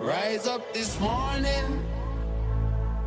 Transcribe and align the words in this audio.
Rise 0.00 0.46
up 0.46 0.72
this 0.72 0.98
morning, 0.98 1.84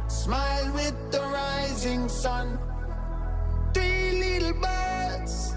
smile 0.07 0.71
with 0.75 0.93
the 1.12 1.21
rising 1.21 2.07
sun. 2.07 2.59
Three 3.73 4.12
little 4.12 4.54
birds. 4.62 5.55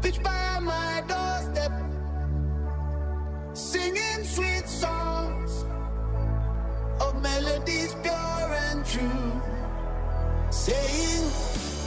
Pitch 0.00 0.22
by 0.22 0.60
my 0.60 1.02
doorstep, 1.08 1.72
singing 3.52 4.22
sweet 4.22 4.68
songs 4.68 5.64
of 7.00 7.20
melodies 7.20 7.96
pure 8.00 8.50
and 8.70 8.86
true, 8.86 9.32
saying, 10.50 11.24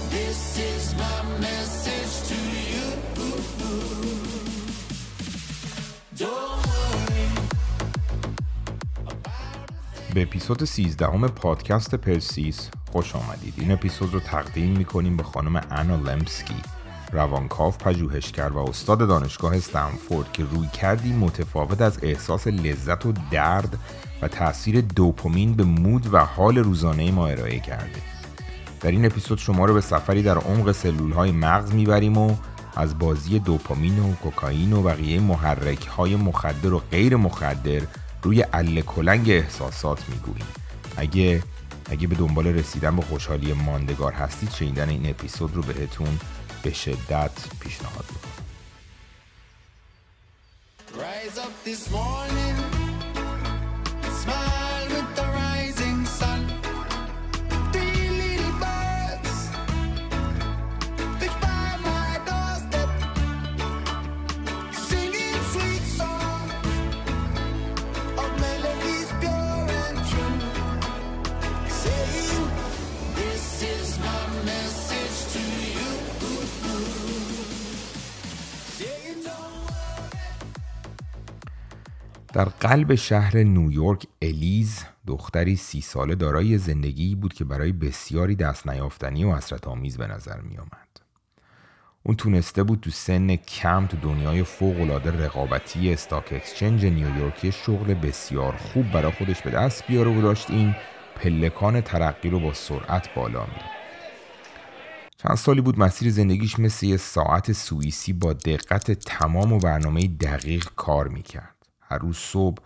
This 0.09 0.59
is 0.59 0.93
my 0.95 1.39
message 1.39 1.86
به 10.17 10.23
اپیزود 10.23 10.63
13 10.63 11.07
همه 11.07 11.27
پادکست 11.27 11.95
پرسیس 11.95 12.69
خوش 12.91 13.15
آمدید. 13.15 13.53
این 13.57 13.71
اپیزود 13.71 14.13
رو 14.13 14.19
تقدیم 14.19 14.77
می‌کنیم 14.77 15.17
به 15.17 15.23
خانم 15.23 15.61
انا 15.71 15.95
لمسکی 15.95 16.55
روانکاو 17.11 17.71
پژوهشگر 17.71 18.49
و 18.49 18.57
استاد 18.57 19.07
دانشگاه 19.07 19.55
استنفورد 19.55 20.31
که 20.33 20.43
روی 20.43 20.67
کردی 20.67 21.13
متفاوت 21.13 21.81
از 21.81 21.99
احساس 22.03 22.47
لذت 22.47 23.05
و 23.05 23.13
درد 23.31 23.79
و 24.21 24.27
تاثیر 24.27 24.81
دوپامین 24.81 25.53
به 25.53 25.63
مود 25.63 26.13
و 26.13 26.19
حال 26.19 26.57
روزانه 26.57 27.11
ما 27.11 27.27
ارائه 27.27 27.59
کرده. 27.59 28.01
در 28.81 28.91
این 28.91 29.05
اپیزود 29.05 29.37
شما 29.37 29.65
رو 29.65 29.73
به 29.73 29.81
سفری 29.81 30.23
در 30.23 30.37
عمق 30.37 30.71
سلول 30.71 31.11
های 31.11 31.31
مغز 31.31 31.73
می‌بریم 31.73 32.17
و 32.17 32.35
از 32.75 32.99
بازی 32.99 33.39
دوپامین 33.39 33.99
و 33.99 34.15
کوکائین 34.15 34.73
و 34.73 34.81
بقیه 34.81 35.19
محرک 35.19 35.87
های 35.87 36.15
مخدر 36.15 36.73
و 36.73 36.81
غیر 36.91 37.15
مخدر 37.15 37.81
روی 38.23 38.45
اله 38.53 38.81
کلنگ 38.81 39.29
احساسات 39.29 40.09
می‌گوییم 40.09 40.47
اگه 40.97 41.43
اگه 41.89 42.07
به 42.07 42.15
دنبال 42.15 42.47
رسیدن 42.47 42.95
به 42.95 43.01
خوشحالی 43.01 43.53
ماندگار 43.53 44.13
هستید 44.13 44.51
شنیدن 44.51 44.89
این 44.89 45.09
اپیزود 45.09 45.55
رو 45.55 45.61
بهتون 45.61 46.19
به 46.63 46.73
شدت 46.73 47.31
پیشنهاد 47.59 48.05
می‌کنم. 48.09 48.47
در 82.37 82.45
قلب 82.45 82.95
شهر 82.95 83.37
نیویورک 83.37 84.07
الیز 84.21 84.83
دختری 85.07 85.55
سی 85.55 85.81
ساله 85.81 86.15
دارای 86.15 86.57
زندگی 86.57 87.15
بود 87.15 87.33
که 87.33 87.45
برای 87.45 87.71
بسیاری 87.71 88.35
دست 88.35 88.67
نیافتنی 88.67 89.23
و 89.23 89.35
حسرت 89.35 89.67
آمیز 89.67 89.97
به 89.97 90.07
نظر 90.07 90.39
می 90.41 90.57
آمد. 90.57 90.87
اون 92.03 92.15
تونسته 92.15 92.63
بود 92.63 92.79
تو 92.79 92.89
سن 92.89 93.35
کم 93.35 93.87
تو 93.87 93.97
دنیای 93.97 94.43
فوق 94.43 95.05
رقابتی 95.05 95.93
Stock 95.93 96.33
Exchange 96.33 96.85
نیویورکی 96.85 97.51
شغل 97.51 97.93
بسیار 97.93 98.55
خوب 98.55 98.91
برای 98.91 99.11
خودش 99.11 99.41
به 99.41 99.51
دست 99.51 99.87
بیاره 99.87 100.17
و 100.17 100.21
داشت 100.21 100.51
این 100.51 100.75
پلکان 101.15 101.81
ترقی 101.81 102.29
رو 102.29 102.39
با 102.39 102.53
سرعت 102.53 103.15
بالا 103.15 103.41
می 103.41 103.61
چند 105.17 105.37
سالی 105.37 105.61
بود 105.61 105.79
مسیر 105.79 106.11
زندگیش 106.11 106.59
مثل 106.59 106.85
یه 106.85 106.97
ساعت 106.97 107.51
سوئیسی 107.51 108.13
با 108.13 108.33
دقت 108.33 108.91
تمام 108.91 109.53
و 109.53 109.59
برنامه 109.59 110.07
دقیق 110.07 110.69
کار 110.75 111.07
می‌کرد. 111.07 111.56
هر 111.89 111.97
روز 111.97 112.17
صبح 112.17 112.63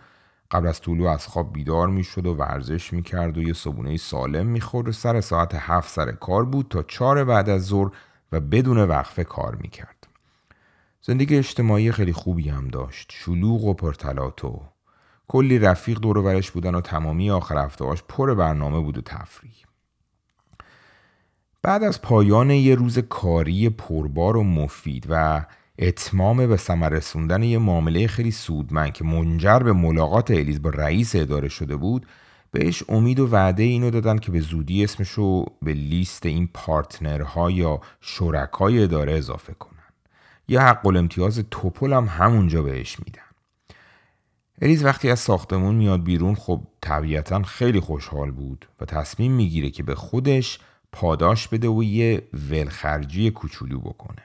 قبل 0.50 0.66
از 0.66 0.80
طلوع 0.80 1.10
از 1.10 1.26
خواب 1.26 1.52
بیدار 1.52 1.88
می‌شد 1.88 2.26
و 2.26 2.34
ورزش 2.34 2.92
می‌کرد 2.92 3.38
و 3.38 3.42
یه 3.42 3.52
صبونه 3.52 3.96
سالم 3.96 4.46
می‌خورد 4.46 4.88
و 4.88 4.92
سر 4.92 5.20
ساعت 5.20 5.54
هفت 5.54 5.90
سر 5.90 6.12
کار 6.12 6.44
بود 6.44 6.66
تا 6.70 6.82
چهار 6.82 7.24
بعد 7.24 7.48
از 7.48 7.66
ظهر 7.66 7.90
و 8.32 8.40
بدون 8.40 8.78
وقفه 8.78 9.24
کار 9.24 9.54
می‌کرد. 9.54 10.06
زندگی 11.02 11.36
اجتماعی 11.36 11.92
خیلی 11.92 12.12
خوبی 12.12 12.48
هم 12.48 12.68
داشت. 12.68 13.12
شلوغ 13.14 13.64
و 13.64 13.74
پرتلاتو. 13.74 14.62
کلی 15.28 15.58
رفیق 15.58 15.98
دور 15.98 16.18
و 16.18 16.22
برش 16.22 16.50
بودن 16.50 16.74
و 16.74 16.80
تمامی 16.80 17.30
آخر 17.30 17.64
هفته‌هاش 17.64 18.02
پر 18.08 18.34
برنامه 18.34 18.80
بود 18.80 18.98
و 18.98 19.00
تفریح. 19.00 19.64
بعد 21.62 21.82
از 21.82 22.02
پایان 22.02 22.50
یه 22.50 22.74
روز 22.74 22.98
کاری 22.98 23.70
پربار 23.70 24.36
و 24.36 24.42
مفید 24.42 25.06
و 25.08 25.44
اتمام 25.78 26.46
به 26.46 26.56
ثمر 26.56 26.88
رسوندن 26.88 27.42
یه 27.42 27.58
معامله 27.58 28.06
خیلی 28.06 28.30
سودمند 28.30 28.92
که 28.92 29.04
منجر 29.04 29.58
به 29.58 29.72
ملاقات 29.72 30.30
الیز 30.30 30.62
با 30.62 30.70
رئیس 30.70 31.16
اداره 31.16 31.48
شده 31.48 31.76
بود 31.76 32.06
بهش 32.50 32.82
امید 32.88 33.20
و 33.20 33.26
وعده 33.26 33.62
اینو 33.62 33.90
دادن 33.90 34.18
که 34.18 34.32
به 34.32 34.40
زودی 34.40 34.84
اسمشو 34.84 35.44
به 35.62 35.72
لیست 35.72 36.26
این 36.26 36.48
پارتنرها 36.54 37.50
یا 37.50 37.80
شرکای 38.00 38.82
اداره 38.82 39.12
اضافه 39.12 39.54
کنن. 39.54 39.72
یه 40.48 40.60
حق 40.60 40.86
الامتیاز 40.86 41.44
توپل 41.50 41.92
هم 41.92 42.04
همونجا 42.04 42.62
بهش 42.62 42.96
میدن. 42.98 43.22
الیز 44.62 44.84
وقتی 44.84 45.10
از 45.10 45.20
ساختمون 45.20 45.74
میاد 45.74 46.04
بیرون 46.04 46.34
خب 46.34 46.62
طبیعتا 46.80 47.42
خیلی 47.42 47.80
خوشحال 47.80 48.30
بود 48.30 48.68
و 48.80 48.84
تصمیم 48.84 49.32
می‌گیره 49.32 49.70
که 49.70 49.82
به 49.82 49.94
خودش 49.94 50.58
پاداش 50.92 51.48
بده 51.48 51.68
و 51.68 51.82
یه 51.82 52.28
ولخرجی 52.50 53.30
کوچولو 53.30 53.80
بکنه. 53.80 54.22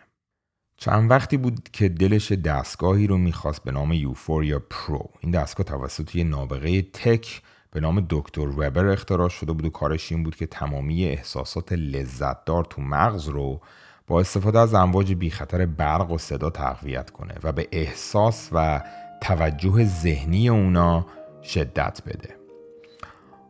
چند 0.77 1.11
وقتی 1.11 1.37
بود 1.37 1.69
که 1.73 1.89
دلش 1.89 2.31
دستگاهی 2.31 3.07
رو 3.07 3.17
می‌خواست 3.17 3.63
به 3.63 3.71
نام 3.71 3.93
یوفوریا 3.93 4.61
پرو. 4.69 5.09
این 5.19 5.31
دستگاه 5.31 5.65
توسط 5.65 6.15
یه 6.15 6.23
نابغه 6.23 6.81
تک 6.81 7.41
به 7.71 7.79
نام 7.79 8.05
دکتر 8.09 8.47
وبر 8.47 8.85
اختراع 8.85 9.29
شده 9.29 9.53
بود 9.53 9.65
و 9.65 9.69
کارش 9.69 10.11
این 10.11 10.23
بود 10.23 10.35
که 10.35 10.45
تمامی 10.45 11.05
احساسات 11.05 11.73
لذتدار 11.73 12.65
تو 12.65 12.81
مغز 12.81 13.27
رو 13.27 13.61
با 14.07 14.19
استفاده 14.19 14.59
از 14.59 14.73
امواج 14.73 15.13
بی 15.13 15.29
خطر 15.29 15.65
برق 15.65 16.11
و 16.11 16.17
صدا 16.17 16.49
تقویت 16.49 17.09
کنه 17.09 17.35
و 17.43 17.51
به 17.51 17.67
احساس 17.71 18.49
و 18.51 18.83
توجه 19.21 19.85
ذهنی 19.85 20.49
اونا 20.49 21.05
شدت 21.43 22.01
بده. 22.05 22.36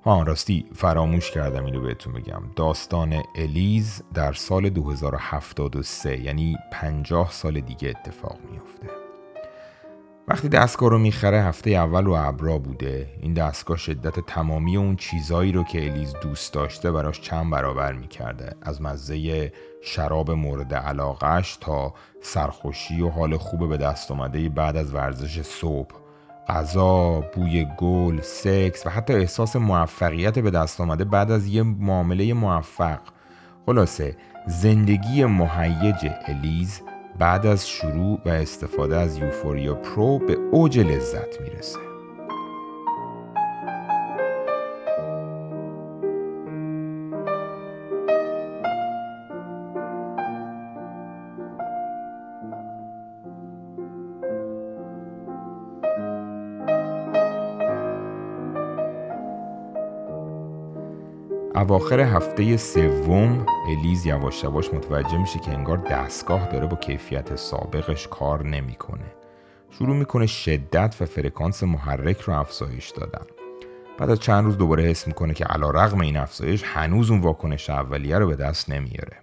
ها 0.08 0.24
راستی 0.24 0.66
فراموش 0.76 1.32
کردم 1.32 1.66
اینو 1.66 1.82
بهتون 1.82 2.14
بگم. 2.14 2.42
داستان 2.56 3.24
الیز 3.36 4.04
در 4.14 4.34
سال 4.34 4.70
2073 4.70 6.18
یعنی 6.18 6.58
50 6.72 7.32
سال 7.32 7.60
دیگه 7.60 7.90
اتفاق 7.90 8.38
میفته 8.52 8.88
وقتی 10.28 10.50
دستگاه 10.50 10.90
رو 10.90 10.98
می‌خره 10.98 11.42
هفته 11.42 11.70
اول 11.70 12.08
و 12.08 12.12
ابرا 12.12 12.58
بوده. 12.58 13.14
این 13.22 13.34
دستگاه 13.34 13.78
شدت 13.78 14.20
تمامی 14.20 14.78
اون 14.78 14.96
چیزایی 14.96 15.52
رو 15.52 15.64
که 15.64 15.92
الیز 15.92 16.14
دوست 16.22 16.54
داشته 16.54 16.92
براش 16.92 17.22
چند 17.22 17.52
برابر 17.52 17.94
می‌کرده. 17.94 18.56
از 18.62 18.82
مزه 18.82 19.52
شراب 19.82 20.32
مورد 20.32 20.74
علاقش 20.74 21.58
تا 21.62 21.94
سرخوشی 22.22 23.02
و 23.02 23.10
حال 23.10 23.38
خوب 23.38 23.70
به 23.70 23.78
دست 23.78 24.12
آمده 24.12 24.50
بعد 24.50 24.78
از 24.78 24.94
ورزش 24.94 25.42
صبح 25.42 26.07
غذا، 26.48 27.24
بوی 27.36 27.68
گل، 27.78 28.22
سکس 28.22 28.86
و 28.86 28.90
حتی 28.90 29.14
احساس 29.14 29.56
موفقیت 29.56 30.40
به 30.40 30.52
دست 30.52 30.82
آمده 30.82 31.04
بعد 31.04 31.32
از 31.32 31.48
یه 31.48 31.64
معامله 31.64 32.34
موفق. 32.34 33.00
خلاصه 33.66 34.18
زندگی 34.48 35.26
مهیج 35.26 36.12
الیز 36.26 36.82
بعد 37.20 37.46
از 37.46 37.70
شروع 37.70 38.20
و 38.26 38.30
استفاده 38.30 38.98
از 38.98 39.18
یوفوریا 39.18 39.76
پرو 39.76 40.20
به 40.20 40.34
اوج 40.52 40.80
لذت 40.80 41.42
می‌رسه. 41.42 41.87
اواخر 61.58 62.00
هفته 62.00 62.58
سوم 62.58 63.46
الیز 63.68 64.06
یواش 64.06 64.44
یواش 64.44 64.74
متوجه 64.74 65.18
میشه 65.18 65.40
که 65.40 65.52
انگار 65.52 65.78
دستگاه 65.78 66.48
داره 66.48 66.68
با 66.68 66.76
کیفیت 66.76 67.36
سابقش 67.36 68.08
کار 68.08 68.46
نمی‌کنه. 68.46 69.06
شروع 69.72 69.96
می‌کنه 69.96 70.26
شدت 70.26 70.96
و 71.02 71.06
فرکانس 71.06 71.64
محرک 71.64 72.22
رو 72.22 72.40
افزایش 72.40 72.90
دادن. 72.90 73.26
بعد 73.98 74.10
از 74.10 74.20
چند 74.20 74.46
روز 74.46 74.58
دوباره 74.58 74.84
حس 74.84 75.08
می‌کنه 75.08 75.34
که 75.34 75.46
علا 75.46 75.70
رغم 75.70 76.02
این 76.02 76.18
افزایش 76.18 76.64
هنوز 76.66 77.12
اون 77.12 77.22
واکنش 77.22 77.70
اولیه 77.70 78.18
رو 78.18 78.28
به 78.28 78.36
دست 78.36 78.70
نمیاره. 78.70 79.18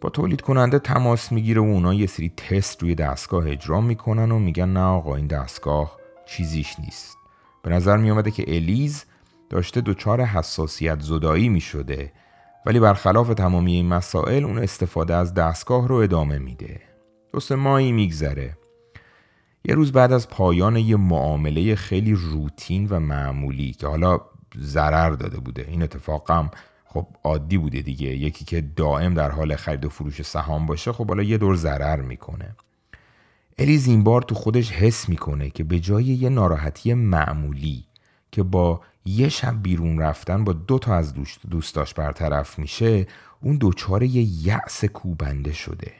با 0.00 0.10
تولید 0.10 0.40
کننده 0.40 0.78
تماس 0.78 1.32
می‌گیره 1.32 1.60
و 1.60 1.64
اونا 1.64 1.94
یه 1.94 2.06
سری 2.06 2.32
تست 2.36 2.82
روی 2.82 2.94
دستگاه 2.94 3.50
اجرا 3.50 3.80
می‌کنن 3.80 4.30
و 4.30 4.38
میگن 4.38 4.68
نه 4.68 4.80
آقا 4.80 5.16
این 5.16 5.26
دستگاه 5.26 5.96
چیزیش 6.26 6.80
نیست 6.80 7.16
به 7.62 7.70
نظر 7.70 7.96
می 7.96 8.10
آمده 8.10 8.30
که 8.30 8.56
الیز 8.56 9.04
داشته 9.54 9.80
دچار 9.80 10.22
حساسیت 10.22 11.00
زدایی 11.00 11.48
می 11.48 11.60
شده 11.60 12.12
ولی 12.66 12.80
برخلاف 12.80 13.28
تمامی 13.28 13.72
این 13.72 13.86
مسائل 13.86 14.44
اون 14.44 14.58
استفاده 14.58 15.14
از 15.14 15.34
دستگاه 15.34 15.88
رو 15.88 15.94
ادامه 15.94 16.38
میده. 16.38 16.80
دوست 17.32 17.52
مایی 17.52 17.92
میگذره. 17.92 18.56
یه 19.64 19.74
روز 19.74 19.92
بعد 19.92 20.12
از 20.12 20.28
پایان 20.28 20.76
یه 20.76 20.96
معامله 20.96 21.74
خیلی 21.74 22.12
روتین 22.12 22.86
و 22.90 23.00
معمولی 23.00 23.72
که 23.72 23.86
حالا 23.86 24.20
ضرر 24.58 25.10
داده 25.10 25.40
بوده. 25.40 25.66
این 25.68 25.82
اتفاقم 25.82 26.50
خب 26.84 27.06
عادی 27.24 27.58
بوده 27.58 27.80
دیگه. 27.80 28.08
یکی 28.08 28.44
که 28.44 28.60
دائم 28.60 29.14
در 29.14 29.30
حال 29.30 29.56
خرید 29.56 29.84
و 29.84 29.88
فروش 29.88 30.22
سهام 30.22 30.66
باشه 30.66 30.92
خب 30.92 31.08
حالا 31.08 31.22
یه 31.22 31.38
دور 31.38 31.56
ضرر 31.56 32.00
می‌کنه. 32.00 32.56
الیز 33.58 33.86
این 33.86 34.04
بار 34.04 34.22
تو 34.22 34.34
خودش 34.34 34.72
حس 34.72 35.08
می‌کنه 35.08 35.50
که 35.50 35.64
به 35.64 35.80
جای 35.80 36.04
یه 36.04 36.28
ناراحتی 36.28 36.94
معمولی 36.94 37.84
که 38.32 38.42
با 38.42 38.80
یه 39.04 39.28
شب 39.28 39.62
بیرون 39.62 39.98
رفتن 39.98 40.44
با 40.44 40.52
دو 40.52 40.78
تا 40.78 40.94
از 40.94 41.14
دوستاش 41.50 41.94
برطرف 41.94 42.58
میشه 42.58 43.06
اون 43.40 43.58
دچار 43.60 44.02
یه 44.02 44.46
یأس 44.46 44.84
کوبنده 44.84 45.52
شده. 45.52 45.92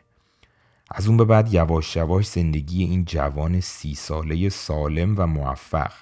از 0.91 1.07
اون 1.07 1.17
به 1.17 1.25
بعد 1.25 1.55
یواش 1.55 1.97
یواش 1.97 2.27
زندگی 2.29 2.85
این 2.85 3.05
جوان 3.05 3.61
سی 3.61 3.95
ساله 3.95 4.49
سالم 4.49 5.15
و 5.19 5.27
موفق 5.27 5.93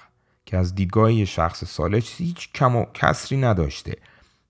که 0.45 0.57
از 0.57 0.75
دیدگاه 0.75 1.13
یه 1.13 1.25
شخص 1.25 1.63
سالش 1.63 2.15
هیچ 2.17 2.51
کم 2.53 2.75
و 2.75 2.85
کسری 2.93 3.37
نداشته. 3.37 3.95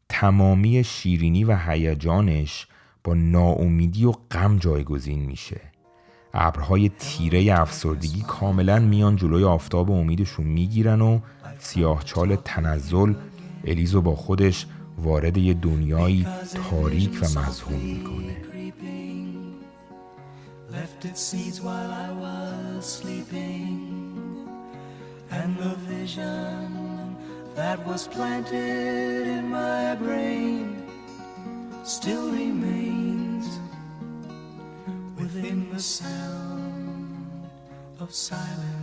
تمامی 0.09 0.83
شیرینی 0.83 1.43
و 1.43 1.57
هیجانش 1.57 2.67
با 3.03 3.13
ناامیدی 3.13 4.05
و 4.05 4.11
غم 4.11 4.57
جایگزین 4.57 5.19
میشه. 5.19 5.61
ابرهای 6.33 6.89
تیره 6.89 7.61
افسردگی 7.61 8.21
کاملا 8.27 8.79
میان 8.79 9.15
جلوی 9.15 9.43
آفتاب 9.43 9.91
امیدشون 9.91 10.45
می‌گیرن 10.45 11.01
و 11.01 11.19
سیاهچال 11.63 12.35
تنزل 12.35 13.13
الیزو 13.63 14.01
با 14.01 14.15
خودش 14.15 14.65
وارد 14.97 15.37
یه 15.37 15.53
دنیایی 15.53 16.27
تاریک 16.69 17.19
و 17.21 17.39
مزهوم 17.39 17.79
می‌کنه 17.79 18.37
within 35.17 35.69
the 35.73 35.79
sound 35.79 37.21
of 37.99 38.11
silence. 38.13 38.82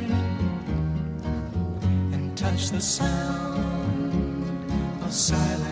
and 2.43 2.57
touched 2.57 2.71
the 2.71 2.81
sound 2.81 4.13
of 5.03 5.13
silence. 5.13 5.69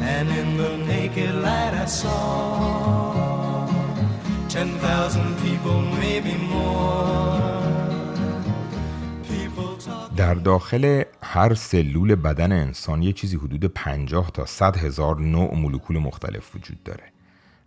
And 0.00 0.28
in 0.28 0.56
the 0.56 0.76
naked 0.76 1.34
light 1.34 1.74
I 1.74 1.86
saw 1.86 2.84
در 10.16 10.34
داخل 10.34 11.02
هر 11.22 11.54
سلول 11.54 12.14
بدن 12.14 12.52
انسان 12.52 13.02
یه 13.02 13.12
چیزی 13.12 13.36
حدود 13.36 13.64
50 13.64 14.30
تا 14.30 14.46
100 14.46 14.76
هزار 14.76 15.20
نوع 15.20 15.54
مولکول 15.54 15.98
مختلف 15.98 16.54
وجود 16.56 16.82
داره. 16.82 17.04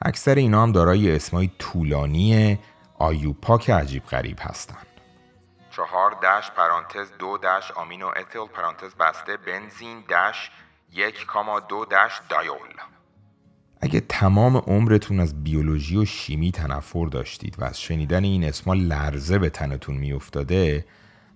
اکثر 0.02 0.36
اینا 0.36 0.64
هم 0.64 0.72
دارای 0.72 1.16
اسمای 1.16 1.50
طولانی 1.60 2.58
آیوپاک 3.00 3.70
عجیب 3.70 4.04
غریب 4.06 4.38
هستن. 4.42 4.97
چهار 5.78 6.12
دش 6.12 6.52
پرانتز 6.52 7.12
دو 7.20 7.38
دش 7.38 7.72
آمینو 7.72 8.08
اتیل 8.08 8.48
پرانتز 8.48 8.96
بسته 8.96 9.38
بنزین 9.38 10.02
دش 10.02 10.52
یک 10.92 11.26
کاما 11.26 11.60
دو 11.60 11.86
دش 11.86 12.22
دایول. 12.30 12.74
اگه 13.82 14.00
تمام 14.00 14.58
عمرتون 14.58 15.20
از 15.20 15.44
بیولوژی 15.44 15.98
و 15.98 16.06
شیمی 16.06 16.52
تنفر 16.52 17.06
داشتید 17.06 17.60
و 17.60 17.64
از 17.64 17.82
شنیدن 17.82 18.24
این 18.24 18.44
اسما 18.44 18.74
لرزه 18.74 19.40
به 19.40 19.50
تنتون 19.50 19.96
میافتاده 19.96 20.86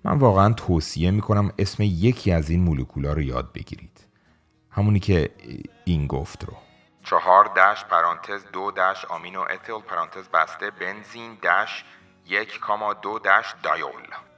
من 0.04 0.18
واقعا 0.18 0.54
توصیه 0.54 1.12
می‌کنم 1.12 1.52
اسم 1.60 1.84
یکی 1.84 2.32
از 2.32 2.50
این 2.50 2.64
مولکولا 2.64 3.14
رو 3.14 3.22
یاد 3.22 3.54
بگیرید. 3.54 4.08
همونی 4.70 5.00
که 5.00 5.30
این 5.86 6.08
گفت 6.08 6.44
رو. 6.44 6.54
چهار 7.04 7.46
دش 7.46 7.86
پرانتز 7.86 8.46
دو 8.54 8.72
دش 8.72 9.06
آمینو 9.06 9.42
اتیل 9.42 9.80
پرانتز 9.80 10.30
بسته 10.30 10.72
بنزین 10.72 11.36
دش 11.36 11.86
یک 12.26 12.60
کاما 12.60 12.94
دو 12.94 13.20
دش 13.20 13.56
دایول. 13.64 14.31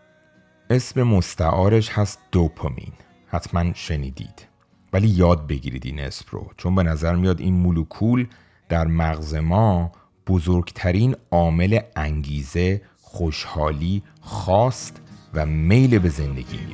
اسم 0.73 1.03
مستعارش 1.03 1.89
هست 1.89 2.19
دوپامین. 2.31 2.93
حتما 3.27 3.73
شنیدید. 3.73 4.47
ولی 4.93 5.07
یاد 5.07 5.47
بگیرید 5.47 5.85
این 5.85 5.99
اسم 5.99 6.25
رو 6.29 6.51
چون 6.57 6.75
به 6.75 6.83
نظر 6.83 7.15
میاد 7.15 7.39
این 7.39 7.53
مولکول 7.53 8.27
در 8.69 8.87
مغز 8.87 9.35
ما 9.35 9.91
بزرگترین 10.27 11.15
عامل 11.31 11.79
انگیزه 11.95 12.81
خوشحالی 13.01 14.03
خواست 14.21 15.01
و 15.33 15.45
میل 15.45 15.99
به 15.99 16.09
زندگی 16.09 16.57
می 16.57 16.73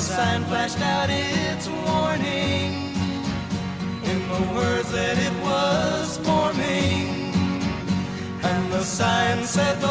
sign 0.00 0.42
in 4.10 4.20
the 4.28 4.42
words 4.54 4.90
that 4.90 5.16
it 5.18 5.34
was 5.42 6.18
forming, 6.18 7.32
and 8.42 8.72
the 8.72 8.82
sign 8.82 9.44
said. 9.44 9.89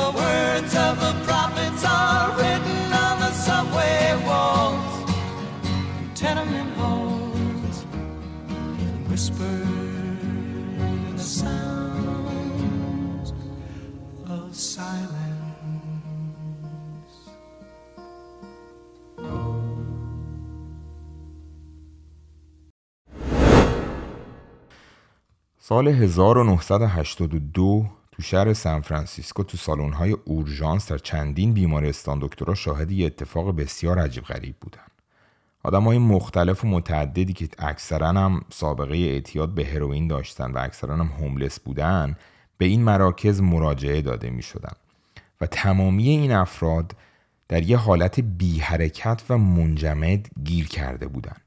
سال 25.70 25.88
1982 25.88 27.86
تو 28.12 28.22
شهر 28.22 28.54
سان 28.54 28.82
فرانسیسکو 28.82 29.44
تو 29.44 29.58
سالن‌های 29.58 30.12
اورژانس 30.26 30.92
در 30.92 30.98
چندین 30.98 31.54
بیمارستان 31.54 32.20
دکترها 32.22 32.54
شاهد 32.56 32.92
یه 32.92 33.06
اتفاق 33.06 33.56
بسیار 33.56 34.00
عجیب 34.00 34.24
غریب 34.24 34.56
بودن. 34.62 35.82
های 35.86 35.98
مختلف 35.98 36.64
و 36.64 36.68
متعددی 36.68 37.34
که 37.34 37.50
اکثرا 37.60 38.08
هم 38.08 38.42
سابقه 38.50 38.96
اعتیاد 38.96 39.50
به 39.50 39.66
هروئین 39.66 40.08
داشتن 40.08 40.52
و 40.52 40.58
اکثرا 40.58 40.96
هم 40.96 41.08
هوملس 41.08 41.60
بودن 41.60 42.16
به 42.58 42.66
این 42.66 42.84
مراکز 42.84 43.42
مراجعه 43.42 44.02
داده 44.02 44.30
می 44.30 44.42
شدن 44.42 44.74
و 45.42 45.46
تمامی 45.46 46.10
این 46.10 46.32
افراد 46.32 46.96
در 47.48 47.64
یه 47.64 47.78
حالت 47.78 48.20
بی 48.20 48.60
حرکت 48.60 49.22
و 49.30 49.38
منجمد 49.38 50.28
گیر 50.44 50.68
کرده 50.68 51.08
بودن. 51.08 51.38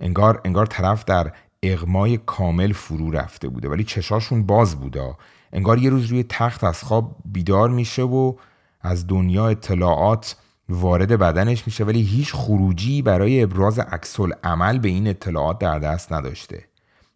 انگار 0.00 0.40
انگار 0.44 0.66
طرف 0.66 1.04
در 1.04 1.32
اغمای 1.62 2.16
کامل 2.16 2.72
فرو 2.72 3.10
رفته 3.10 3.48
بوده 3.48 3.68
ولی 3.68 3.84
چشاشون 3.84 4.46
باز 4.46 4.80
بوده. 4.80 5.14
انگار 5.52 5.78
یه 5.78 5.90
روز 5.90 6.06
روی 6.06 6.22
تخت 6.28 6.64
از 6.64 6.82
خواب 6.82 7.16
بیدار 7.24 7.70
میشه 7.70 8.02
و 8.02 8.34
از 8.80 9.06
دنیا 9.06 9.48
اطلاعات 9.48 10.36
وارد 10.68 11.18
بدنش 11.18 11.66
میشه 11.66 11.84
ولی 11.84 12.02
هیچ 12.02 12.32
خروجی 12.34 13.02
برای 13.02 13.42
ابراز 13.42 13.78
عکس 13.78 14.20
عمل 14.44 14.78
به 14.78 14.88
این 14.88 15.06
اطلاعات 15.06 15.58
در 15.58 15.78
دست 15.78 16.12
نداشته. 16.12 16.64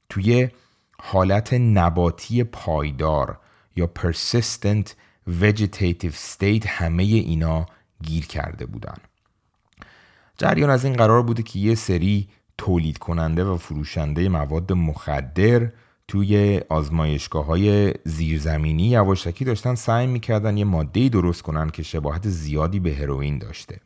توی 0.09 0.49
حالت 1.03 1.55
نباتی 1.55 2.45
پایدار 2.45 3.39
یا 3.77 3.91
persistent 3.99 4.89
vegetative 5.41 6.15
state 6.35 6.67
همه 6.67 7.03
اینا 7.03 7.67
گیر 8.03 8.27
کرده 8.27 8.67
بودن. 8.67 8.97
جریان 10.39 10.71
از 10.71 10.85
این 10.85 10.95
قرار 10.95 11.23
بوده 11.23 11.43
که 11.43 11.59
یه 11.59 11.75
سری 11.75 12.29
تولید 12.59 12.99
کننده 12.99 13.45
و 13.45 13.57
فروشنده 13.57 14.29
مواد 14.29 14.73
مخدر 14.73 15.71
توی 16.09 16.61
آزمایشگاه 16.69 17.45
های 17.45 17.95
زیرزمینی 18.05 18.89
یواشکی 18.89 19.45
داشتن 19.45 19.75
سعی 19.75 20.07
می‌کردن 20.07 20.57
یه 20.57 20.65
ماده 20.65 21.09
درست 21.09 21.43
کنن 21.43 21.71
که 21.71 21.83
شباهت 21.83 22.29
زیادی 22.29 22.81
به 22.81 22.95
هروئین 22.95 23.39
داشته. 23.39 23.81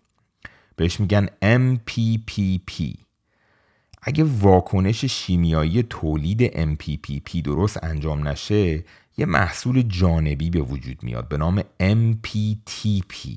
بهش 0.77 1.01
میگن 1.01 1.27
MPPP 1.43 2.97
اگه 4.03 4.25
واکنش 4.25 5.05
شیمیایی 5.05 5.83
تولید 5.83 6.47
MPPP 6.47 7.43
درست 7.45 7.85
انجام 7.85 8.29
نشه 8.29 8.85
یه 9.17 9.27
محصول 9.27 9.83
جانبی 9.83 10.51
به 10.51 10.61
وجود 10.61 11.03
میاد 11.03 11.29
به 11.29 11.37
نام 11.37 11.63
MPTP 11.81 13.29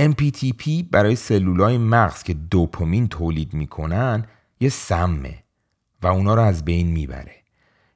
MPTP 0.00 0.84
برای 0.90 1.16
سلولای 1.16 1.78
مغز 1.78 2.22
که 2.22 2.34
دوپامین 2.34 3.08
تولید 3.08 3.54
می‌کنن 3.54 4.26
یه 4.60 4.68
سمه 4.68 5.38
و 6.02 6.06
اونا 6.06 6.34
رو 6.34 6.42
از 6.42 6.64
بین 6.64 6.86
می‌بره. 6.86 7.34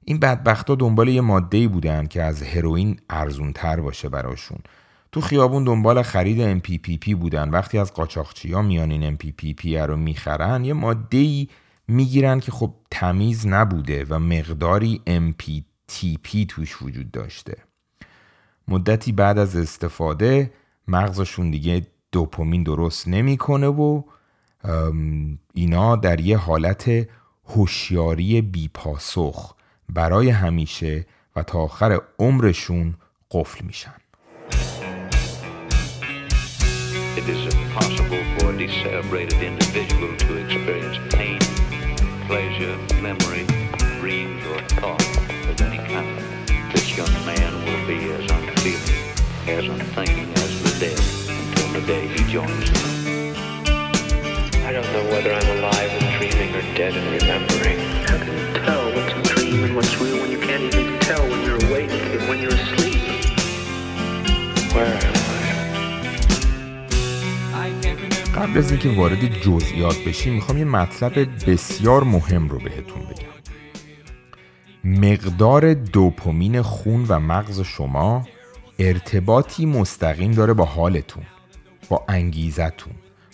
این 0.05 0.19
بدبختا 0.19 0.75
دنبال 0.75 1.09
یه 1.09 1.21
ماده 1.21 1.69
بودن 1.69 2.07
که 2.07 2.23
از 2.23 2.43
هروئین 2.43 3.01
ارزون 3.11 3.53
تر 3.53 3.81
باشه 3.81 4.09
براشون. 4.09 4.59
تو 5.13 5.21
خیابون 5.21 5.65
دنبال 5.65 6.03
خرید 6.03 6.61
MPPP 6.61 7.15
بودن. 7.15 7.51
وقتی 7.51 7.79
از 7.79 7.95
قاچاقچی 7.95 8.53
ها 8.53 8.63
میان 8.63 8.91
این 8.91 9.17
MPPP 9.17 9.67
رو 9.67 9.97
می‌خرن 9.97 10.65
یه 10.65 10.73
ماده 10.73 11.47
می‌گیرن 11.89 12.41
که 12.41 12.53
خب 12.53 12.75
تمیز 12.91 13.47
نبوده 13.47 14.07
و 14.09 14.19
مقداری 14.19 15.03
MPTP 15.07 16.47
توش 16.49 16.83
وجود 16.83 17.11
داشته. 17.11 17.57
مدتی 18.69 19.13
بعد 19.13 19.39
از 19.39 19.57
استفاده 19.57 20.51
مغزشون 20.89 21.51
دیگه 21.51 21.87
دوپامین 22.13 22.63
درست 22.63 23.09
نمی‌کنه 23.09 23.67
و 23.67 24.03
اینا 25.55 25.97
در 25.97 26.21
یه 26.21 26.37
حالت 26.37 27.09
هوشیاری 27.49 28.43
بیپاسخ 28.43 29.55
برای 29.89 30.31
همیشه 30.31 31.07
و 31.37 31.43
تا 31.43 31.59
آخر 31.59 32.01
عمرشون 32.19 32.95
قفل 33.31 33.65
میشن 33.65 33.95
It 37.19 37.29
is 37.35 37.43
impossible 37.55 38.23
for 38.35 38.47
a 38.53 38.59
decelebrated 38.63 39.41
individual 39.43 40.13
to 40.25 40.31
experience 40.45 40.99
pain, 41.17 41.41
pleasure, 42.29 42.77
memory, 43.07 43.45
dreams, 44.01 44.43
or 44.53 44.61
thought 44.79 45.05
of 45.51 45.57
any 45.69 45.81
kind. 45.93 46.15
This 46.73 46.87
young 46.99 47.15
man 47.31 47.53
will 47.67 47.85
be 47.93 47.99
as 48.19 48.25
unfeeling, 48.37 49.03
as 49.57 49.65
unthinking 49.75 50.31
as 50.45 50.68
the 50.79 50.87
dead 50.87 51.01
until 51.29 51.81
the 51.81 51.87
day 51.87 52.07
he 52.09 52.23
joins 52.33 52.71
them. 52.71 52.87
I 54.69 54.73
don't 54.73 54.91
know 54.95 55.05
whether 55.13 55.33
I'm 55.39 55.51
alive 55.59 55.91
and 55.99 56.07
dreaming 56.17 56.51
or 56.55 56.63
dead 56.81 56.95
and 56.99 57.07
remembering. 57.19 57.79
How 58.07 58.19
can 58.25 58.35
you 58.41 58.49
tell 58.65 58.85
what's 58.95 59.13
a 59.21 59.23
dream 59.35 59.65
and 59.65 59.75
what's 59.77 59.95
real 60.01 60.19
when 60.23 60.31
you 60.31 60.41
can't 60.49 60.63
even 60.63 60.99
tell 61.01 61.23
when 61.31 61.41
you're 61.47 61.61
awake 61.67 61.91
and 62.15 62.23
when 62.29 62.39
you're 62.43 62.57
asleep? 62.61 63.01
Where 64.75 64.95
am 65.07 65.15
I? 65.15 65.29
قبل 68.37 68.59
از 68.59 68.71
اینکه 68.71 68.89
وارد 68.89 69.41
جزئیات 69.41 69.97
بشیم 70.07 70.35
می‌خوام 70.35 70.59
یه 70.59 70.65
مطلب 70.65 71.51
بسیار 71.51 72.05
مهم 72.05 72.49
رو 72.49 72.59
بهتون 72.59 73.03
بگم 73.03 73.29
مقدار 74.85 75.75
دوپامین 75.75 76.63
خون 76.63 77.05
و 77.09 77.21
مغز 77.21 77.61
شما 77.61 78.27
ارتباطی 78.79 79.67
مستقیم 79.67 80.33
داره 80.33 80.53
با 80.53 80.65
حالتون 80.65 81.23
با 81.89 82.05
انگیزتون 82.09 82.93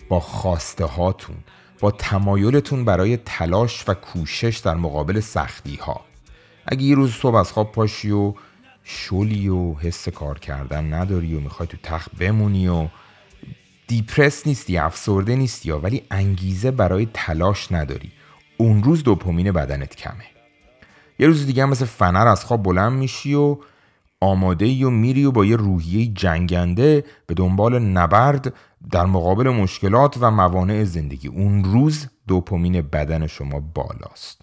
با 0.09 0.19
خواسته 0.19 0.85
هاتون 0.85 1.35
با 1.79 1.91
تمایلتون 1.91 2.85
برای 2.85 3.17
تلاش 3.17 3.83
و 3.87 3.93
کوشش 3.93 4.57
در 4.57 4.75
مقابل 4.75 5.19
سختی 5.19 5.75
ها 5.75 6.05
اگه 6.65 6.83
یه 6.83 6.95
روز 6.95 7.13
صبح 7.13 7.35
از 7.35 7.51
خواب 7.51 7.71
پاشی 7.71 8.11
و 8.11 8.33
شلی 8.83 9.47
و 9.47 9.73
حس 9.73 10.09
کار 10.09 10.39
کردن 10.39 10.93
نداری 10.93 11.35
و 11.35 11.39
می‌خوای 11.39 11.67
تو 11.67 11.77
تخت 11.83 12.11
بمونی 12.11 12.67
و 12.67 12.87
دیپرس 13.87 14.47
نیستی 14.47 14.77
افسرده 14.77 15.35
نیستی 15.35 15.69
یا 15.69 15.79
ولی 15.79 16.03
انگیزه 16.11 16.71
برای 16.71 17.07
تلاش 17.13 17.71
نداری. 17.71 18.11
اون 18.57 18.83
روز 18.83 19.03
دوپامین 19.03 19.51
بدنت 19.51 19.95
کمه. 19.95 20.25
یه 21.19 21.27
روز 21.27 21.45
دیگه 21.45 21.65
مثل 21.65 21.85
فنر 21.85 22.27
از 22.27 22.45
خواب 22.45 22.63
بلند 22.63 22.91
میشی 22.91 23.33
و 23.33 23.57
آماده 24.21 24.65
ای 24.65 24.83
و 24.83 24.89
میری 24.89 25.25
و 25.25 25.31
با 25.31 25.45
یه 25.45 25.55
روحیه 25.55 26.05
جنگنده 26.05 27.03
به 27.27 27.33
دنبال 27.33 27.79
نبرد 27.79 28.53
در 28.91 29.05
مقابل 29.05 29.49
مشکلات 29.49 30.17
و 30.21 30.31
موانع 30.31 30.83
زندگی. 30.83 31.27
اون 31.27 31.63
روز 31.63 32.07
دوپامین 32.27 32.81
بدن 32.81 33.27
شما 33.27 33.59
بالاست. 33.59 34.41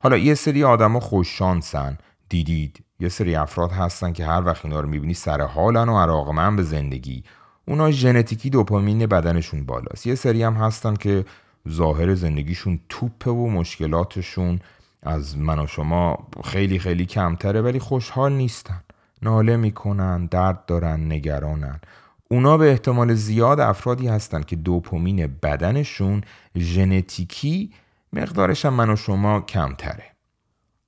حالا 0.00 0.16
یه 0.16 0.34
سری 0.34 0.64
آدما 0.64 1.00
خوششانسن 1.00 1.98
دیدید 2.28 2.84
یه 3.00 3.08
سری 3.08 3.34
افراد 3.34 3.72
هستن 3.72 4.12
که 4.12 4.26
هر 4.26 4.44
وقت 4.44 4.64
اینا 4.64 4.80
رو 4.80 4.88
می‌بینی 4.88 5.14
سر 5.14 5.40
حالن 5.40 5.88
و 5.88 5.98
علاقمند 5.98 6.56
به 6.56 6.62
زندگی. 6.62 7.24
اونا 7.68 7.90
ژنتیکی 7.90 8.50
دوپامین 8.50 9.06
بدنشون 9.06 9.66
بالاست. 9.66 10.06
یه 10.06 10.14
سری 10.14 10.42
هم 10.42 10.54
هستن 10.54 10.96
که 10.96 11.24
ظاهر 11.68 12.14
زندگیشون 12.14 12.80
توپه 12.88 13.30
و 13.30 13.46
مشکلاتشون 13.46 14.60
از 15.02 15.38
من 15.38 15.58
و 15.58 15.66
شما 15.66 16.28
خیلی 16.44 16.78
خیلی 16.78 17.06
کمتره 17.06 17.60
ولی 17.60 17.78
خوشحال 17.78 18.32
نیستن. 18.32 18.80
ناله 19.22 19.56
می‌کنن 19.56 20.26
درد 20.26 20.66
دارن 20.66 21.12
نگرانن. 21.12 21.80
اونا 22.28 22.56
به 22.56 22.70
احتمال 22.70 23.14
زیاد 23.14 23.60
افرادی 23.60 24.08
هستن 24.08 24.42
که 24.42 24.56
دوپامین 24.56 25.36
بدنشون 25.42 26.20
ژنتیکی 26.56 27.72
مقدارش 28.12 28.64
هم 28.64 28.74
من 28.74 28.90
و 28.90 28.96
شما 28.96 29.40
کمتره. 29.40 30.04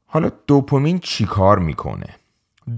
حالا 0.07 0.31
دوپامین 0.47 0.99
چیکار 0.99 1.59
می‌کنه؟ 1.59 2.07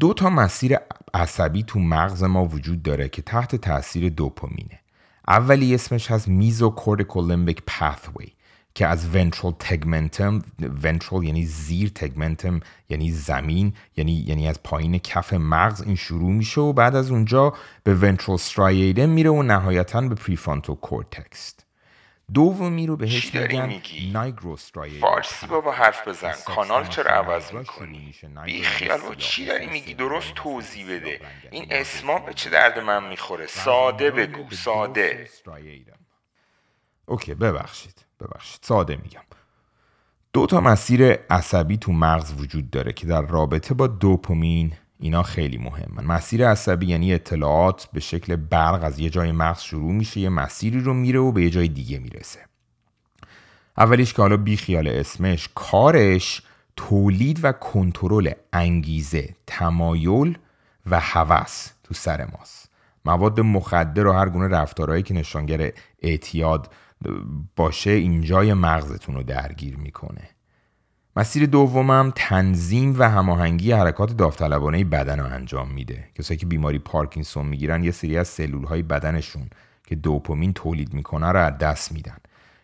دو 0.00 0.14
تا 0.14 0.30
مسیر 0.30 0.76
عصبی 1.14 1.62
تو 1.62 1.78
مغز 1.78 2.22
ما 2.22 2.44
وجود 2.44 2.82
داره 2.82 3.08
که 3.08 3.22
تحت 3.22 3.56
تاثیر 3.56 4.08
دوپامینه. 4.08 4.80
اولی 5.28 5.74
اسمش 5.74 6.10
هست 6.10 6.28
mesocorticolimbic 6.28 7.62
pathway. 7.66 8.32
که 8.74 8.86
از 8.86 9.10
ventral 9.14 9.52
tegmentum 9.64 10.42
ventral 10.82 11.24
یعنی 11.24 11.44
زیر 11.44 11.88
tegmentum 11.88 12.60
یعنی 12.88 13.10
زمین 13.10 13.74
یعنی 13.96 14.24
یعنی 14.26 14.48
از 14.48 14.62
پایین 14.62 14.98
کف 14.98 15.32
مغز 15.32 15.82
این 15.82 15.96
شروع 15.96 16.32
میشه 16.32 16.60
و 16.60 16.72
بعد 16.72 16.96
از 16.96 17.10
اونجا 17.10 17.54
به 17.84 18.16
ventral 18.16 18.40
striatum 18.40 18.98
میره 18.98 19.30
و 19.30 19.42
نهایتا 19.42 20.00
به 20.00 20.14
prefrontal 20.14 20.76
cortex. 20.88 21.64
دومی 22.34 22.86
رو 22.86 22.96
بهش 22.96 23.34
میگن 23.34 23.66
میگی؟ 23.66 24.12
nigrostriatum. 24.14 25.00
فارسی 25.00 25.46
بابا 25.46 25.72
حرف 25.72 26.08
بزن. 26.08 26.32
کانال 26.46 26.86
چرا 26.86 27.10
عوض 27.10 27.52
می‌کنی؟ 27.52 28.14
بی 28.44 28.62
خیال 28.62 29.00
با 29.00 29.14
چی 29.14 29.46
داری 29.46 29.66
میگی؟ 29.66 29.94
درست 29.94 30.34
توضیح 30.34 30.86
بده. 30.86 31.20
این 31.50 31.66
اسما 31.70 32.18
به 32.18 32.34
چه 32.34 32.50
درد 32.50 32.78
من 32.78 33.08
می‌خوره؟ 33.08 33.46
ساده 33.46 34.10
بگو 34.10 34.50
ساده. 34.50 35.28
اوکی 37.06 37.34
ببخشید. 37.34 38.04
ببخشید. 38.26 38.60
ساده 38.62 38.96
میگم. 39.02 39.20
دو 40.32 40.46
تا 40.46 40.60
مسیر 40.60 41.12
عصبی 41.12 41.76
تو 41.76 41.92
مغز 41.92 42.32
وجود 42.40 42.70
داره 42.70 42.92
که 42.92 43.06
در 43.06 43.22
رابطه 43.22 43.74
با 43.74 43.86
دوپامین 43.86 44.72
اینا 44.98 45.22
خیلی 45.22 45.58
مهمن. 45.58 46.04
مسیر 46.04 46.48
عصبی 46.48 46.86
یعنی 46.86 47.14
اطلاعات 47.14 47.88
به 47.92 48.00
شکل 48.00 48.36
برق 48.36 48.84
از 48.84 48.98
یه 48.98 49.10
جای 49.10 49.32
مغز 49.32 49.60
شروع 49.60 49.92
میشه 49.92 50.20
یه 50.20 50.28
مسیری 50.28 50.80
رو 50.80 50.94
میره 50.94 51.18
و 51.18 51.32
به 51.32 51.42
یه 51.42 51.50
جای 51.50 51.68
دیگه 51.68 51.98
می‌رسه. 51.98 52.38
اولیش 53.78 54.14
که 54.14 54.22
حالا 54.22 54.36
بی 54.36 54.56
خیال 54.56 54.88
اسمش 54.88 55.48
کارش 55.54 56.42
تولید 56.76 57.40
و 57.42 57.52
کنترل 57.52 58.32
انگیزه 58.52 59.34
تمایل 59.46 60.38
و 60.86 61.00
هوس 61.00 61.70
تو 61.84 61.94
سر 61.94 62.24
ماست. 62.24 62.70
مواد 63.04 63.40
مخدر 63.40 64.06
و 64.06 64.12
هر 64.12 64.28
گونه 64.28 64.48
رفتارهایی 64.48 65.02
که 65.02 65.14
نشانگر 65.14 65.72
اعتیاد 66.02 66.72
باشه 67.56 67.90
اینجای 67.90 68.54
مغزتون 68.54 69.14
رو 69.14 69.22
درگیر 69.22 69.76
می‌کنه. 69.76 70.28
مسیر 71.16 71.46
دومم 71.46 72.12
تنظیم 72.16 72.96
و 72.98 73.10
هماهنگی 73.10 73.72
حرکات 73.72 74.16
داوطلبانه 74.16 74.84
بدن 74.84 75.20
رو 75.20 75.26
انجام 75.26 75.70
میده. 75.70 76.04
کسایی 76.14 76.38
که 76.38 76.46
بیماری 76.46 76.78
پارکینسون 76.78 77.46
می‌گیرن 77.46 77.84
یه 77.84 77.90
سری 77.90 78.18
از 78.18 78.28
سلول 78.28 78.64
های 78.64 78.82
بدنشون 78.82 79.50
که 79.86 79.94
دوپامین 79.94 80.52
تولید 80.52 80.94
می‌کنه 80.94 81.32
رو 81.32 81.38
از 81.38 81.58
دست 81.58 81.92
میدن. 81.92 82.16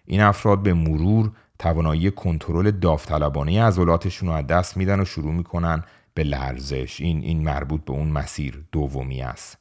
این 0.06 0.20
افراد 0.20 0.62
به 0.62 0.74
مرور 0.74 1.32
توانایی 1.58 2.10
کنترل 2.10 2.70
داوطلبانه 2.70 3.64
عضلاتشون 3.64 4.28
رو 4.28 4.34
از 4.34 4.46
دست 4.46 4.76
میدن 4.76 5.00
و 5.00 5.04
شروع 5.04 5.32
می‌کنن 5.32 5.82
به 6.14 6.24
لرزش. 6.24 7.00
این 7.00 7.22
این 7.22 7.42
مربوط 7.42 7.84
به 7.84 7.92
اون 7.92 8.08
مسیر 8.08 8.64
دومی 8.72 9.22
است. 9.22 9.58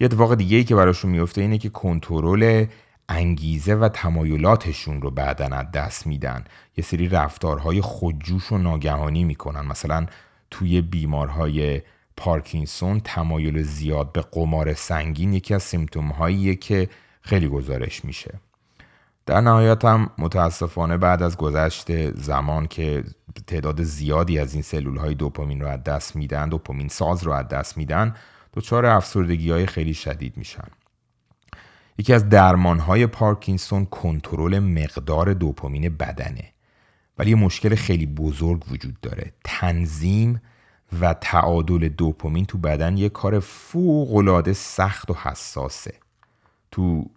یه 0.00 0.04
اتفاق 0.04 0.34
دیگه 0.34 0.56
ای 0.56 0.64
که 0.64 0.74
براشون 0.74 1.10
میفته 1.10 1.40
اینه 1.40 1.58
که 1.58 1.68
کنترل 1.68 2.66
انگیزه 3.08 3.74
و 3.74 3.88
تمایلاتشون 3.88 5.02
رو 5.02 5.10
بعدا 5.10 5.46
از 5.46 5.70
دست 5.70 6.06
میدن. 6.06 6.44
یه 6.76 6.84
سری 6.84 7.08
رفتارهای 7.08 7.80
خودجوش 7.80 8.52
و 8.52 8.58
ناگهانی 8.58 9.24
می‌کنن. 9.24 9.66
مثلا 9.66 10.06
توی 10.50 10.80
بیمارهای 10.80 11.82
پارکینسون 12.16 13.00
تمایل 13.00 13.62
زیاد 13.62 14.12
به 14.12 14.20
قمار 14.20 14.74
سنگین 14.74 15.32
یکی 15.32 15.54
از 15.54 15.62
سیمتوم 15.62 16.08
هاییه 16.08 16.54
که 16.54 16.88
خیلی 17.22 17.48
گزارش 17.48 18.04
میشه. 18.04 18.34
در 19.26 19.40
نهایت 19.40 19.84
هم 19.84 20.10
متاسفانه 20.18 20.96
بعد 20.96 21.22
از 21.22 21.36
گذشت 21.36 22.10
زمان 22.10 22.66
که 22.66 23.04
تعداد 23.46 23.82
زیادی 23.82 24.38
از 24.38 24.54
این 24.54 24.62
سلول 24.62 24.96
های 24.96 25.14
دوپامین 25.14 25.60
رو 25.60 25.68
از 25.68 25.84
دست 25.84 26.16
میدن 26.16 26.48
دوپامین 26.48 26.88
ساز 26.88 27.22
رو 27.22 27.32
از 27.32 27.48
دست 27.48 27.76
میدن 27.76 28.14
دچار 28.54 28.86
افسردگی 28.86 29.50
های 29.50 29.66
خیلی 29.66 29.94
شدید 29.94 30.36
میشن. 30.36 30.68
یکی 31.98 32.12
از 32.12 32.28
درمان 32.28 32.78
های 32.78 33.06
پارکینسون 33.06 33.84
کنترل 33.84 34.58
مقدار 34.58 35.34
دوپامین 35.34 35.96
بدنه. 35.96 36.52
ولی 37.18 37.30
یه 37.30 37.36
مشکل 37.36 37.74
خیلی 37.74 38.06
بزرگ 38.06 38.64
وجود 38.70 39.00
داره. 39.00 39.32
تنظیم 39.44 40.40
و 41.00 41.14
تعادل 41.14 41.88
دوپامین 41.88 42.44
تو 42.44 42.58
بدن 42.58 42.96
یه 42.96 43.08
کار 43.08 43.40
فوق 43.40 44.52
سخت 44.52 45.10
و 45.10 45.14
حساسه. 45.14 45.94
تو 46.70 47.10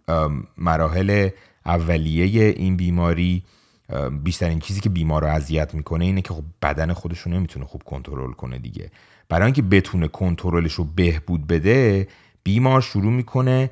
مراحل 0.56 1.28
اولیه 1.66 2.44
این 2.44 2.76
بیماری 2.76 3.42
بیشترین 4.22 4.58
چیزی 4.58 4.80
که 4.80 4.88
بیمار 4.88 5.22
رو 5.22 5.28
اذیت 5.28 5.74
می‌کنه 5.74 6.04
اینه 6.04 6.22
که 6.22 6.34
خب 6.34 6.44
بدن 6.62 6.92
خودش 6.92 7.18
رو 7.18 7.32
نمی‌تونه 7.32 7.66
خوب 7.66 7.82
کنترل 7.82 8.32
کنه 8.32 8.58
دیگه. 8.58 8.90
برای 9.28 9.44
اینکه 9.44 9.62
بتونه 9.62 10.08
کنترلش 10.08 10.72
رو 10.72 10.84
بهبود 10.84 11.46
بده 11.46 12.08
بیمار 12.44 12.80
شروع 12.80 13.12
می‌کنه 13.12 13.70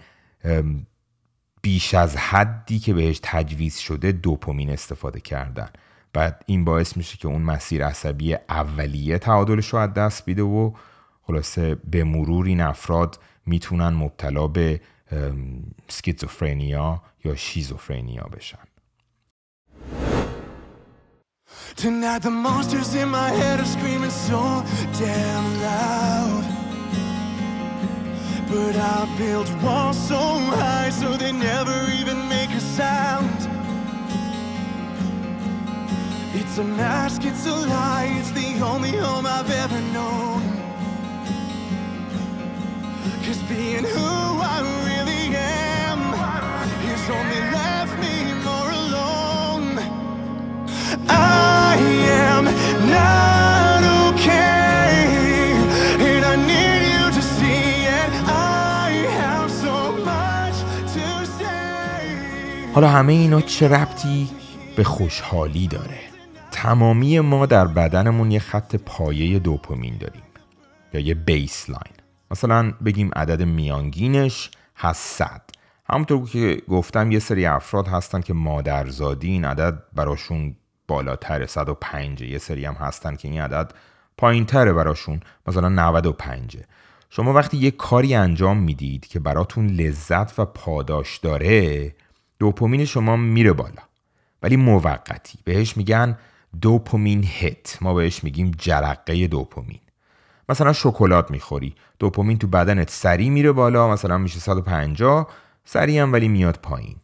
بیش 1.67 1.95
از 1.95 2.17
حدی 2.17 2.79
که 2.79 2.95
بهش 2.95 3.21
تجویز 3.23 3.79
شده 3.79 4.13
دوپامین 4.13 4.71
استفاده 4.71 5.21
کردن. 5.21 5.69
بعد 6.13 6.43
این 6.47 6.65
باعث 6.65 6.97
میشه 6.97 7.17
که 7.17 7.29
اون 7.29 7.43
مسیر 7.43 7.87
عصبی 7.87 8.35
اولیه 8.35 9.19
تعادلش 9.19 9.69
رو 9.69 9.79
از 9.79 9.95
دست 9.95 10.25
بیده 10.25 10.43
و 10.43 10.73
خلاصه 11.23 11.75
به 11.75 12.05
مرور 12.05 12.47
این 12.47 12.61
افراد 12.61 13.19
می‌تونن 13.47 13.89
مبتلا 13.89 14.47
به 14.47 14.81
سکیزوفرنیا 15.89 17.03
یا 17.25 17.35
شیزوفرنیا 17.35 18.25
بشن. 18.37 18.59
Tonight 21.77 22.23
the 22.23 22.31
monsters 22.31 22.95
in 22.95 23.09
my 23.09 23.31
head 23.41 23.61
are 23.61 23.71
screaming 23.77 24.17
so 24.29 24.41
damn 25.01 25.47
loud. 25.67 26.36
But 28.49 28.77
I 28.77 29.15
built 29.19 29.51
walls 29.63 29.99
so 30.09 30.17
high 30.17 30.91
so 30.91 31.17
they 31.17 31.33
never 31.33 31.77
even 32.01 32.29
make 32.29 32.51
a 32.51 32.61
sound. 32.61 33.39
It's 36.35 36.59
a 36.59 36.65
mask, 36.65 37.25
it's 37.25 37.45
a 37.47 37.55
lie, 37.55 38.15
it's 38.19 38.31
the 38.31 38.61
only 38.65 38.93
home 38.93 39.27
I've 39.27 39.51
ever 39.51 39.81
known. 39.93 40.43
Cause 43.25 43.43
being 43.49 43.85
who 43.85 44.11
I 44.55 44.61
really 44.87 45.37
am 45.37 46.01
is 46.93 47.11
only 47.11 47.46
حالا 62.77 62.89
همه 62.89 63.13
اینا 63.13 63.41
چه 63.41 63.69
ربطی 63.69 64.29
به 64.77 64.85
خوشحالی 64.85 65.69
داره؟ 65.69 65.99
تمامی 66.51 67.21
ما 67.21 67.47
در 67.47 67.67
بدنمون 67.67 68.31
یه 68.31 68.39
خط 68.39 68.77
پایه 68.77 69.39
دوپامین 69.39 69.97
داریم 69.97 70.23
یا 70.93 71.01
یه 71.01 71.15
بیسلاین 71.15 71.95
مثلا 72.31 72.73
بگیم 72.85 73.11
عدد 73.17 73.43
میانگینش 73.43 74.51
هست 74.77 75.19
100 75.19 75.43
همونطور 75.91 76.29
که 76.29 76.63
گفتم 76.69 77.13
یه 77.13 77.19
سری 77.19 77.47
افراد 77.47 77.89
هستن 77.89 78.21
که 78.21 78.35
مادرزادی 78.35 79.31
این 79.31 79.45
عدد 79.45 79.83
براشون 79.95 80.57
بالاتر 80.89 81.47
105 81.47 82.23
یه 82.23 82.39
سری 82.39 82.65
هم 82.65 82.75
هستن 82.75 83.17
که 83.17 83.29
این 83.29 83.41
عدد 83.41 83.73
پایین 84.19 84.47
تره 84.47 84.73
براشون 84.73 85.21
مثلا 85.47 85.69
95 85.69 86.57
شما 87.11 87.33
وقتی 87.33 87.57
یه 87.57 87.71
کاری 87.71 88.15
انجام 88.15 88.59
می‌دید 88.59 89.07
که 89.07 89.21
براتون 89.21 89.67
لذت 89.67 90.39
و 90.39 90.45
پاداش 90.45 91.19
داره 91.19 91.95
دوپامین 92.39 92.85
شما 92.85 93.17
میره 93.17 93.53
بالا. 93.53 93.83
ولی 94.43 94.57
موقتی. 94.57 95.39
بهش 95.45 95.77
میگن 95.77 96.19
دوپامین 96.61 97.25
هت 97.25 97.79
ما 97.81 97.95
بهش 97.95 98.25
میگیم 98.25 98.51
جرقه 98.59 99.27
دوپامین. 99.27 99.81
مثلا 100.49 100.73
شکلات 100.73 101.31
می‌خوری. 101.31 101.75
دوپامین 101.99 102.39
تو 102.39 102.47
بدنت 102.47 102.91
سریع 102.91 103.29
میره 103.29 103.53
بالا. 103.53 103.89
مثلا 103.89 104.19
میشه 104.19 104.41
150 104.41 105.29
سریع 105.65 106.03
هم 106.03 106.13
ولی 106.13 106.29
میاد 106.29 106.59
پایین. 106.63 106.97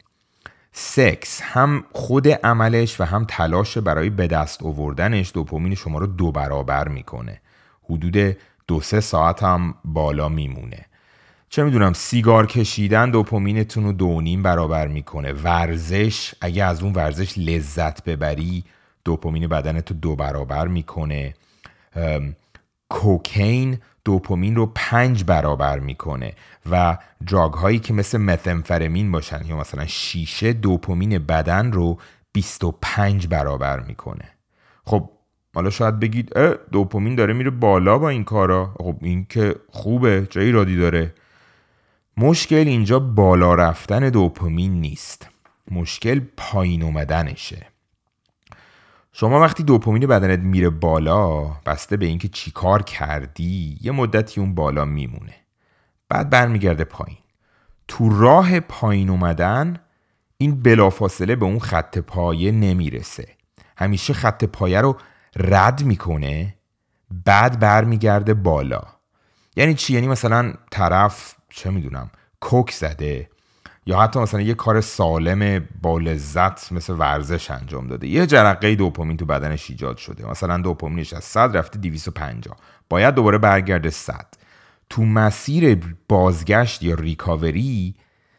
سکس. 0.71 1.41
هم 1.41 1.83
خود 1.91 2.27
عملش 2.27 3.01
و 3.01 3.03
هم 3.03 3.25
تلاش 3.25 3.77
برای 3.77 4.09
به 4.09 4.27
دست 4.27 4.63
آوردنش 4.63 5.31
دوپامین 5.33 5.75
شما 5.75 5.99
رو 5.99 6.07
دو 6.07 6.31
برابر 6.31 6.87
می‌کنه. 6.87 7.41
حدود 7.89 8.37
دو 8.67 8.81
سه 8.81 8.99
ساعت 8.99 9.43
هم 9.43 9.75
بالا 9.85 10.29
میمونه. 10.29 10.85
چه 11.53 11.63
می‌دونم 11.63 11.93
سیگار 11.93 12.47
کشیدن 12.47 13.11
دوپامینتون 13.11 13.83
رو 13.83 13.91
دو 13.91 14.21
نیم 14.21 14.43
برابر 14.43 14.87
می‌کنه. 14.87 15.33
ورزش 15.33 16.33
اگه 16.41 16.63
از 16.63 16.83
اون 16.83 16.93
ورزش 16.93 17.33
لذت 17.37 18.03
ببری 18.03 18.63
دوپامین 19.05 19.47
بدنت 19.47 19.91
رو 19.91 19.97
دو 19.97 20.15
برابر 20.15 20.67
می‌کنه. 20.67 21.33
کوکین 22.89 23.77
دوپامین 24.05 24.55
رو 24.55 24.71
پنج 24.75 25.23
برابر 25.23 25.79
می‌کنه 25.79 26.33
و 26.71 26.97
دراگ 27.27 27.53
هایی 27.53 27.79
که 27.79 27.93
مثل 27.93 28.17
متمفرمین 28.17 29.11
باشن 29.11 29.45
یا 29.45 29.57
مثلا 29.57 29.85
شیشه 29.85 30.53
دوپامین 30.53 31.17
بدن 31.17 31.71
رو 31.71 31.97
25 32.31 33.27
برابر 33.27 33.79
می‌کنه. 33.79 34.29
خب 34.85 35.09
حالا 35.55 35.69
شاید 35.69 35.99
بگید 35.99 36.33
دوپامین 36.71 37.15
داره 37.15 37.33
میره 37.33 37.49
بالا 37.49 37.97
با 37.97 38.09
این 38.09 38.23
کارا؟ 38.23 38.75
خب 38.77 38.95
این 39.01 39.25
که 39.29 39.55
خوبه 39.69 40.27
جایی 40.29 40.51
رادی 40.51 40.77
داره؟ 40.77 41.13
مشکل 42.17 42.67
اینجا 42.67 42.99
بالا 42.99 43.55
رفتن 43.55 44.09
دوپامین 44.09 44.81
نیست. 44.81 45.27
مشکل 45.71 46.21
پایین 46.37 46.83
اومدنشه. 46.83 47.67
شما 49.13 49.39
وقتی 49.39 49.63
دوپامین 49.63 50.07
بدنت 50.07 50.39
میره 50.39 50.69
بالا 50.69 51.43
بسته 51.43 51.97
به 51.97 52.05
اینکه 52.05 52.27
چیکار 52.27 52.81
کردی 52.81 53.77
یه 53.81 53.91
مدتی 53.91 54.41
اون 54.41 54.55
بالا 54.55 54.85
میمونه. 54.85 55.33
بعد 56.09 56.29
برمیگرده 56.29 56.83
پایین. 56.83 57.17
تو 57.87 58.19
راه 58.19 58.59
پایین 58.59 59.09
اومدن 59.09 59.79
این 60.37 60.61
بلافاصله 60.61 61.35
به 61.35 61.45
اون 61.45 61.59
خط 61.59 61.97
پایه 61.97 62.51
نمی‌رسه. 62.51 63.27
همیشه 63.77 64.13
خط 64.13 64.43
پایه 64.43 64.81
رو 64.81 64.97
رد 65.35 65.83
می‌کنه 65.83 66.55
بعد 67.25 67.59
برمیگرده 67.59 68.33
بالا. 68.33 68.81
یعنی 69.55 69.73
چی؟ 69.73 69.93
یعنی 69.93 70.07
مثلا 70.07 70.53
طرف 70.71 71.35
چه 71.55 71.69
می‌دونم 71.69 72.11
کوک 72.39 72.71
زده 72.71 73.29
یا 73.85 73.99
حتی 73.99 74.19
مثلا 74.19 74.41
یه 74.41 74.53
کار 74.53 74.81
سالم 74.81 75.67
با 75.81 75.97
لذت 75.97 76.71
مثل 76.71 76.93
ورزش 76.93 77.51
انجام 77.51 77.87
داده. 77.87 78.07
یه 78.07 78.25
جرقه 78.25 78.75
دوپامین 78.75 79.17
تو 79.17 79.25
بدنش 79.25 79.69
ایجاد 79.69 79.97
شده. 79.97 80.29
مثلا 80.29 80.57
دوپامینش 80.57 81.13
از 81.13 81.23
100 81.23 81.57
رفته 81.57 81.79
250 81.79 82.57
باید 82.89 83.15
دوباره 83.15 83.37
برگرده 83.37 83.89
100 83.89 84.27
تو 84.89 85.05
مسیر 85.05 85.95
بازگشت 86.09 86.83
یا 86.83 86.95
ریکاوری 86.95 87.95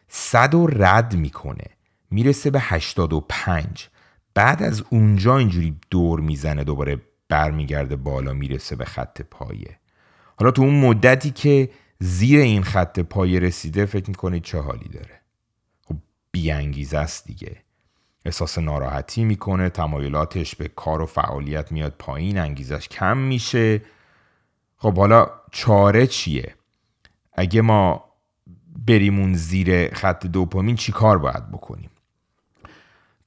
100 0.07 0.53
رو 0.53 0.67
رد 0.67 1.15
می‌کنه. 1.15 1.65
می‌رسه 2.11 2.49
به 2.49 2.59
85 2.61 3.89
بعد 4.33 4.63
از 4.63 4.83
اونجا 4.89 5.37
اینجوری 5.37 5.75
دور 5.89 6.19
می‌زنه 6.19 6.63
دوباره 6.63 7.01
برمیگرده 7.29 7.95
بالا 7.95 8.33
می‌رسه 8.33 8.75
به 8.75 8.85
خط 8.85 9.21
پایه. 9.21 9.79
حالا 10.39 10.51
تو 10.51 10.61
اون 10.61 10.79
مدتی 10.79 11.31
که 11.31 11.69
زیر 11.99 12.39
این 12.39 12.63
خط 12.63 12.99
پایه 12.99 13.39
رسیده 13.39 13.85
فکر 13.85 14.09
می‌کنید 14.09 14.43
چه 14.43 14.59
حالی 14.59 14.89
داره؟ 14.89 15.21
بیانگیزه 16.31 16.97
است 16.97 17.25
دیگه. 17.25 17.57
احساس 18.25 18.57
ناراحتی 18.57 19.23
می‌کنه 19.23 19.69
تمایلاتش 19.69 20.55
به 20.55 20.67
کار 20.67 21.01
و 21.01 21.05
فعالیت 21.05 21.71
میاد 21.71 21.95
پایین 21.99 22.37
انگیزش 22.37 22.87
کم 22.87 23.17
میشه. 23.17 23.81
خب 24.77 24.97
حالا 24.97 25.29
چاره 25.51 26.07
چیه؟ 26.07 26.55
اگه 27.33 27.61
ما 27.61 28.05
بریمون 28.85 29.33
زیر 29.33 29.93
خط 29.93 30.25
دوپامین 30.25 30.75
چی 30.75 30.91
کار 30.91 31.17
باید 31.17 31.51
بکنیم؟ 31.51 31.89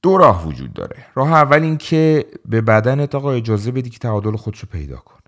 دو 0.01 0.17
راه 0.17 0.47
وجود 0.47 0.73
داره. 0.73 1.05
راه 1.15 1.33
اول 1.33 1.63
این 1.63 1.77
که 1.77 2.25
به 2.45 2.61
بدنت 2.61 3.15
آقا 3.15 3.31
اجازه 3.31 3.71
بدی 3.71 3.89
که 3.89 3.99
تعادل 3.99 4.35
خودشو 4.35 4.67
پیدا 4.67 4.97
کن. 4.97 5.19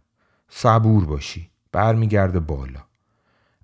صبور 0.50 1.06
باشی. 1.06 1.50
برمیگرده 1.72 2.40
بالا. 2.40 2.80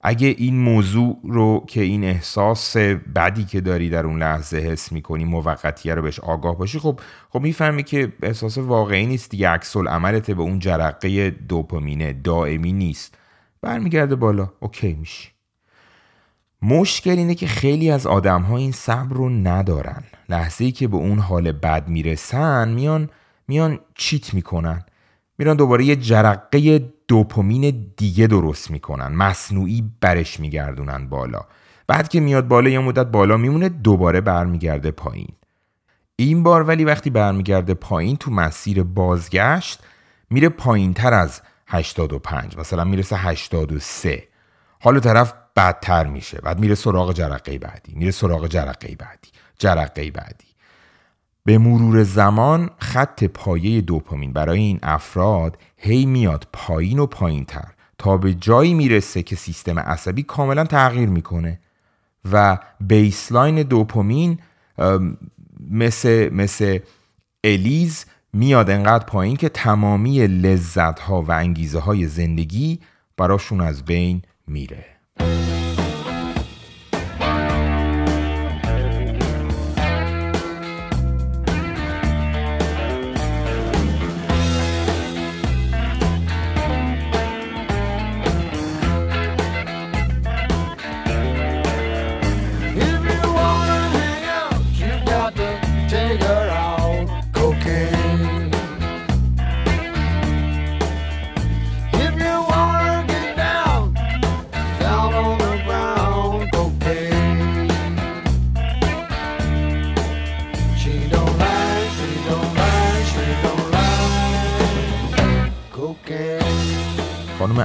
اگه 0.02 0.28
این 0.28 0.60
موضوع 0.60 1.20
رو 1.24 1.66
که 1.68 1.82
این 1.82 2.04
احساس 2.04 2.78
بدی 3.16 3.44
که 3.44 3.62
داری 3.62 3.90
در 3.90 4.06
اون 4.06 4.20
لحظه 4.20 4.58
حس 4.58 4.92
می‌کنی 4.92 5.26
موقتیه 5.26 5.94
رو 5.94 6.02
بهش 6.02 6.20
آگاه 6.20 6.58
باشی 6.58 6.80
خب 6.80 7.00
خب 7.30 7.42
می‌فهمی 7.42 7.84
که 7.84 8.14
احساس 8.24 8.58
واقعی 8.58 9.06
نیست 9.06 9.30
دیگه. 9.30 9.50
عکس 9.50 9.78
عملت 9.78 10.32
به 10.32 10.42
اون 10.42 10.60
جرقه 10.60 11.30
دوپامینه 11.30 12.14
دائمی 12.14 12.74
نیست. 12.74 13.16
برمیگرده 13.62 14.16
بالا. 14.16 14.52
اوکی 14.60 14.94
میشی. 14.94 15.30
مشکل 16.62 17.18
اینه 17.18 17.36
که 17.36 17.48
خیلی 17.48 17.92
از 17.92 18.08
آدم 18.08 18.42
ها 18.42 18.58
این 18.58 18.72
صبر 18.72 19.16
رو 19.16 19.30
ندارن. 19.30 20.04
لحظه 20.30 20.66
ای 20.66 20.72
که 20.72 20.88
به 20.88 20.98
اون 20.98 21.20
حال 21.20 21.52
بد 21.52 21.88
می‌رسن 21.88 22.70
میان 22.70 23.10
میان 23.48 23.80
چیت 23.96 24.34
می‌کنن. 24.34 24.86
میرن 25.38 25.56
دوباره 25.56 25.86
یه 25.86 25.96
جرقه 25.96 26.94
دوپامین 27.08 27.94
دیگه 27.98 28.28
درست 28.28 28.72
می‌کنن. 28.72 29.08
مصنوعی 29.08 29.92
برش 30.02 30.40
میگردونن 30.40 31.10
بالا. 31.10 31.42
بعد 31.88 32.08
که 32.10 32.20
میاد 32.20 32.48
بالا 32.48 32.70
یه 32.70 32.80
مدت 32.80 33.06
بالا 33.06 33.38
میمونه 33.38 33.70
دوباره 33.70 34.22
برمیگرده 34.22 34.92
پایین. 34.92 35.34
این 36.16 36.44
بار 36.44 36.64
ولی 36.64 36.86
وقتی 36.86 37.10
برمیگرده 37.10 37.74
پایین 37.74 38.18
تو 38.18 38.32
مسیر 38.32 38.84
بازگشت 38.84 39.80
میره 40.30 40.50
پایین 40.50 40.94
تر 40.94 41.14
از 41.14 41.42
85 41.68 42.58
مثلا 42.58 42.84
می‌رسه 42.84 43.16
83 43.16 44.28
حالا 44.80 45.00
طرف 45.00 45.34
بدتر 45.56 46.08
میشه. 46.08 46.42
بعد 46.42 46.60
میره 46.60 46.76
سراغ 46.76 47.14
جرقه 47.14 47.58
بعدی. 47.58 47.94
میره 47.96 48.12
سراغ 48.12 48.48
جرقه 48.48 48.96
بعدی. 48.96 49.30
جرقه 49.60 50.12
بعدی. 50.12 50.47
به 51.48 51.58
مرور 51.58 52.04
زمان 52.04 52.70
خط 52.78 53.24
پایه 53.24 53.82
دوپامین. 53.82 54.34
برای 54.34 54.60
این 54.60 54.80
افراد 54.84 55.58
هی 55.78 56.06
میاد 56.06 56.48
پایین 56.54 57.00
و 57.00 57.06
پایین 57.06 57.46
تر 57.46 57.74
تا 57.98 58.18
به 58.18 58.34
جایی 58.34 58.74
می‌رسه 58.74 59.24
که 59.24 59.36
سیستم 59.36 59.80
عصبی 59.80 60.24
کاملا 60.24 60.64
تغییر 60.64 61.10
می‌کنه 61.10 61.60
و 62.32 62.58
بیسلاین 62.82 63.64
دوپامین 63.64 64.40
مثل, 65.70 66.30
مثل 66.34 66.80
الیز 67.44 68.06
میاد 68.34 68.70
انقدر 68.70 69.06
پایین 69.06 69.36
که 69.36 69.50
تمامی 69.50 70.28
لذت 70.28 71.00
ها 71.00 71.22
و 71.22 71.32
انگیزه 71.32 71.80
های 71.80 72.08
زندگی 72.08 72.80
براشون 73.18 73.62
از 73.62 73.86
بین 73.86 74.22
میره. 74.48 74.86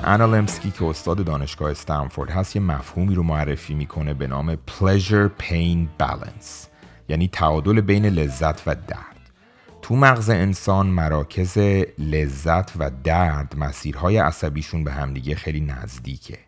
خانم 0.02 0.14
انا 0.14 0.36
لمسکی 0.36 0.70
که 0.70 0.84
استاد 0.84 1.24
دانشگاه 1.24 1.70
استنفورد 1.70 2.30
هست 2.30 2.56
یه 2.56 2.62
مفهومی 2.62 3.14
رو 3.14 3.22
معرفی 3.22 3.74
می‌کنه 3.74 4.14
به 4.14 4.26
نام 4.26 4.54
pleasure 4.54 5.30
pain 5.42 6.02
balance 6.02 6.68
یعنی 7.08 7.28
تعادل 7.28 7.80
بین 7.80 8.06
لذت 8.06 8.68
و 8.68 8.74
درد. 8.74 9.30
تو 9.82 9.96
مغز 9.96 10.30
انسان 10.30 10.86
مراکز 10.86 11.58
لذت 11.98 12.72
و 12.78 12.90
درد 13.04 13.54
مسیرهای 13.56 14.16
عصبیشون 14.18 14.84
به 14.84 14.92
همدیگه 14.92 15.34
خیلی 15.34 15.60
نزدیکه. 15.60 16.38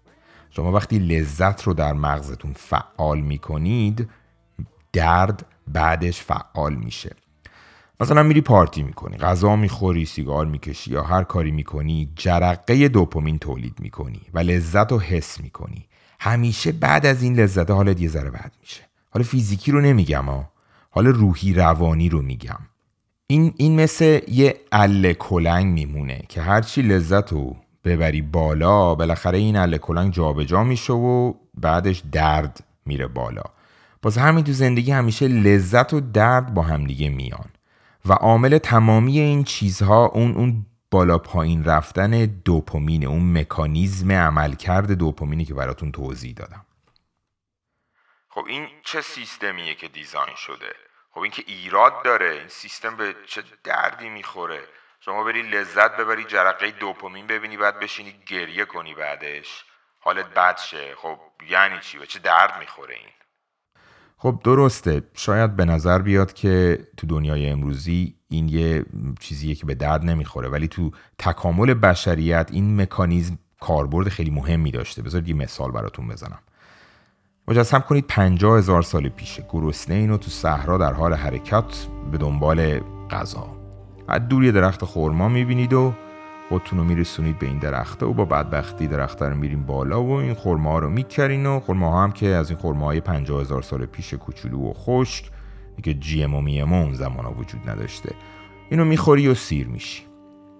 شما 0.51 0.73
وقتی 0.73 0.99
لذت 0.99 1.63
رو 1.63 1.75
در 1.75 1.93
مغزتون 1.93 2.53
فعال 2.53 3.21
می‌کنید 3.21 4.11
درد 4.93 5.47
بعدش 5.69 6.23
فعال 6.23 6.75
میشه. 6.75 7.17
مثلا 8.01 8.23
میری 8.23 8.41
پارتی 8.41 8.83
می‌کنی 8.83 9.17
غذا 9.17 9.57
می‌خوری 9.57 10.05
سیگار 10.05 10.47
می‌کشی 10.47 10.91
یا 10.91 11.03
هر 11.03 11.25
کاری 11.25 11.51
می‌کنی 11.51 12.13
جرقه 12.17 12.89
دوپامین 12.89 13.39
تولید 13.39 13.75
می‌کنی 13.79 14.21
و 14.35 14.39
لذت 14.39 14.93
رو 14.93 15.01
حس 15.01 15.41
می‌کنی. 15.41 15.89
همیشه 16.21 16.73
بعد 16.73 17.07
از 17.07 17.23
این 17.23 17.41
لذت 17.41 17.71
حالت 17.71 18.01
یه 18.01 18.09
ذره 18.09 18.31
بد 18.31 18.53
میشه. 18.61 18.83
حالا 19.11 19.25
فیزیکی 19.25 19.73
رو 19.73 19.81
نمیگم 19.81 20.25
ها 20.25 20.51
حالا 20.91 21.11
روحی 21.11 21.53
روانی 21.53 22.09
رو 22.09 22.23
میگم. 22.23 22.59
این, 23.27 23.55
این 23.57 23.81
مثل 23.81 24.21
یه 24.29 24.61
اله 24.73 25.15
کلنگ 25.15 25.67
میمونه 25.67 26.23
که 26.29 26.43
هرچی 26.43 26.83
لذت 26.83 27.33
رو 27.33 27.57
ببری 27.85 28.23
بالا 28.23 28.95
بالاخره 28.95 29.39
این 29.39 29.57
اله 29.57 29.79
کلنگ 29.79 30.13
جابجا 30.13 30.65
میشه 30.65 30.93
و 30.93 31.35
بعدش 31.55 32.03
درد 32.13 32.65
میره 32.87 33.07
بالا. 33.07 33.43
باز 34.03 34.19
همین 34.19 34.45
تو 34.45 34.53
زندگی 34.53 34.91
همیشه 34.91 35.29
لذت 35.29 35.95
و 35.95 36.01
درد 36.01 36.55
با 36.55 36.63
همدیگه 36.63 37.09
میان. 37.09 37.49
و 38.09 38.13
عامل 38.13 38.59
تمامی 38.59 39.19
این 39.19 39.45
چیزها 39.45 40.07
اون 40.07 40.35
اون 40.35 40.67
بالا 40.91 41.19
پایین 41.19 41.65
رفتن 41.65 42.27
دوپامین 42.27 43.07
اون 43.07 43.39
مکانیزم 43.39 44.13
عملکرد 44.13 44.93
دوپامینی 44.93 45.45
که 45.45 45.55
براتون 45.55 45.93
توضیح 45.93 46.35
دادم. 46.35 46.67
خب 48.29 48.45
این 48.47 48.69
چه 48.85 49.01
سیستمیه 49.01 49.75
که 49.75 49.89
دیزاین 49.89 50.35
شده؟ 50.37 50.75
خب 51.11 51.21
این 51.21 51.33
که 51.33 51.45
ایراد 51.47 52.03
داره 52.05 52.31
این 52.31 52.49
سیستم 52.49 52.97
به 52.97 53.15
چه 53.27 53.43
دردی 53.65 54.09
می‌خوره؟ 54.09 54.63
شما 55.01 55.25
بری 55.25 55.43
لذت 55.43 55.97
ببری 55.97 56.25
جرقه 56.25 56.71
دوپامین 56.71 57.27
ببینی 57.27 57.57
بعد 57.57 57.81
بشینی 57.81 58.15
گریه 58.27 58.65
کنی 58.65 58.95
بعدش. 58.95 59.65
حالت 60.01 60.27
بد 60.27 60.59
شه. 60.59 60.95
خب 60.95 61.19
یعنی 61.49 61.81
چی؟ 61.81 61.99
به 61.99 62.07
چه 62.07 62.19
درد 62.19 62.59
می‌خوره 62.59 62.95
این؟ 62.95 63.14
خب 64.17 64.41
درسته 64.45 65.03
شاید 65.15 65.57
به 65.57 65.65
نظر 65.65 65.99
بیاد 65.99 66.33
که 66.33 66.79
تو 66.97 67.07
دنیای 67.07 67.51
امروزی 67.51 68.15
این 68.29 68.49
یه 68.49 68.85
چیزیه 69.21 69.55
که 69.55 69.67
به 69.67 69.75
درد 69.75 70.05
نمی‌خوره 70.05 70.49
ولی 70.49 70.69
تو 70.69 70.91
تکامل 71.19 71.75
بشریت 71.75 72.49
این 72.53 72.81
مکانیزم 72.81 73.39
کاربرد 73.61 74.09
خیلی 74.09 74.31
مهمی 74.31 74.71
داشته. 74.71 75.03
بذارید 75.03 75.29
یه 75.29 75.35
مثال 75.35 75.71
براتون 75.71 76.09
بزنم. 76.09 76.39
مجسم 77.49 77.79
کنید 77.79 78.05
پنجاه 78.09 78.59
هزار 78.59 78.83
سال 78.83 79.09
پیشه. 79.09 79.47
گرسنه 79.51 79.97
اینو 79.97 80.17
تو 80.17 80.31
صحرا 80.31 80.79
در 80.79 80.93
حال 80.93 81.15
حرکت 81.15 81.87
به 82.13 82.19
دنبال 82.19 82.81
غذا. 83.11 83.57
از 84.09 84.29
دور 84.29 84.45
یه 84.45 84.53
درخت 84.53 84.85
خورما 84.85 85.29
می‌بینید 85.29 85.73
و 85.73 85.95
خودتون 86.49 86.79
رو 86.79 86.85
میرسونید 86.85 87.39
به 87.39 87.47
این 87.47 87.59
درخته 87.59 88.07
و 88.07 88.13
با 88.13 88.25
بدبختی 88.25 88.89
درخته 88.89 89.29
رو 89.29 89.37
میریم 89.37 89.67
بالا 89.67 90.05
و 90.05 90.11
این 90.11 90.35
خورما 90.35 90.79
رو 90.79 90.91
میکرین 90.91 91.47
و 91.47 91.61
خورما 91.61 92.03
هم 92.03 92.13
که 92.13 92.27
از 92.27 92.51
این 92.51 92.59
خورماهای 92.59 93.01
پنجاه 93.01 93.41
هزار 93.41 93.63
سال 93.63 93.87
پیش 93.87 94.15
کوچولو 94.15 94.71
و 94.71 94.73
خشک 94.73 95.31
که 95.83 95.95
جی 95.95 96.23
ام 96.23 96.35
و 96.35 96.41
می 96.41 96.61
اون 96.61 96.95
زمان 96.95 97.25
ها 97.25 97.33
وجود 97.33 97.71
نداشته. 97.71 98.15
اینو 98.71 98.85
می‌خوری 98.85 99.29
و 99.29 99.35
سیر 99.35 99.67
میشی. 99.67 100.03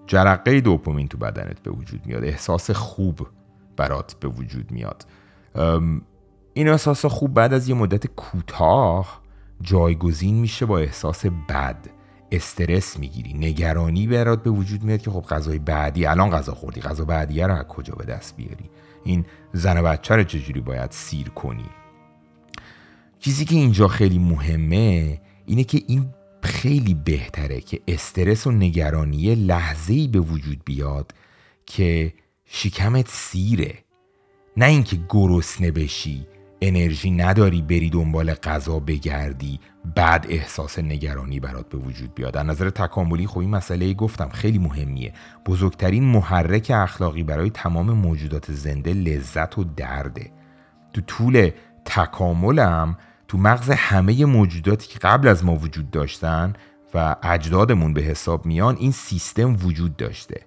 جرقه 0.07 0.61
دوپامین 0.61 1.07
تو 1.07 1.17
بدنت 1.17 1.59
به 1.59 1.71
وجود 1.71 2.05
میاد. 2.05 2.23
احساس 2.23 2.71
خوب 2.71 3.27
برات 3.77 4.15
به 4.19 4.27
وجود 4.27 4.71
میاد. 4.71 5.05
این 6.53 6.69
احساس 6.69 7.05
خوب 7.05 7.33
بعد 7.33 7.53
از 7.53 7.69
یه 7.69 7.75
مدت 7.75 8.07
کوتاه 8.07 9.21
جایگزین 9.61 10.35
میشه 10.35 10.65
با 10.65 10.79
احساس 10.79 11.25
بد. 11.25 11.94
استرس 12.31 12.99
می‌گیری 12.99 13.33
نگرانی 13.33 14.07
برات 14.07 14.43
به 14.43 14.49
وجود 14.49 14.83
میاد 14.83 15.01
که 15.01 15.11
خب 15.11 15.21
غذای 15.21 15.59
بعدی 15.59 16.05
الان 16.05 16.29
غذا 16.29 16.53
خوردی 16.53 16.81
غذا 16.81 17.05
بعدیه 17.05 17.47
رو 17.47 17.55
از 17.55 17.67
کجا 17.67 17.95
به 17.95 18.05
دست 18.05 18.35
بیاری؟ 18.35 18.69
این 19.03 19.25
زن 19.53 19.77
و 19.77 19.83
بچه 19.83 20.15
رو 20.15 20.23
چجوری 20.23 20.61
باید 20.61 20.91
سیر 20.91 21.29
کنی؟ 21.29 21.69
چیزی 23.19 23.45
که 23.45 23.55
اینجا 23.55 23.87
خیلی 23.87 24.19
مهمه 24.19 25.21
اینه 25.45 25.63
که 25.63 25.81
این 25.87 26.09
خیلی 26.43 26.93
بهتره 26.93 27.61
که 27.61 27.81
استرس 27.87 28.47
و 28.47 28.51
نگرانی 28.51 29.35
لحظه‌ای 29.35 30.07
به 30.07 30.19
وجود 30.19 30.61
بیاد 30.65 31.11
که 31.65 32.13
شکمت 32.45 33.07
سیره. 33.09 33.73
نه 34.57 34.65
اینکه 34.65 34.99
گرسنه 35.09 35.71
بشی 35.71 36.27
انرژی 36.61 37.11
نداری 37.11 37.61
بری 37.61 37.89
دنبال 37.89 38.33
غذا 38.33 38.79
بگردی 38.79 39.59
بعد 39.95 40.25
احساس 40.29 40.79
نگرانی 40.79 41.39
برات 41.39 41.69
به 41.69 41.77
وجود 41.77 42.15
بیاد. 42.15 42.37
از 42.37 42.45
نظر 42.45 42.69
تکاملی 42.69 43.27
خب 43.27 43.39
این 43.39 43.49
مسئله 43.49 43.93
گفتم 43.93 44.29
خیلی 44.29 44.59
مهمیه. 44.59 45.13
بزرگترین 45.45 46.03
محرک 46.03 46.71
اخلاقی 46.75 47.23
برای 47.23 47.49
تمام 47.49 47.91
موجودات 47.91 48.51
زنده 48.51 48.93
لذت 48.93 49.57
و 49.57 49.63
درده. 49.63 50.31
تو 50.93 51.01
طول 51.01 51.51
تکاملم 51.85 52.97
تو 53.27 53.37
مغز 53.37 53.69
همه 53.69 54.25
موجوداتی 54.25 54.87
که 54.87 54.99
قبل 54.99 55.27
از 55.27 55.45
ما 55.45 55.55
وجود 55.55 55.91
داشتن 55.91 56.53
و 56.93 57.15
اجدادمون 57.23 57.93
به 57.93 58.01
حساب 58.01 58.45
میان 58.45 58.75
این 58.79 58.91
سیستم 58.91 59.55
وجود 59.63 59.97
داشته. 59.97 60.41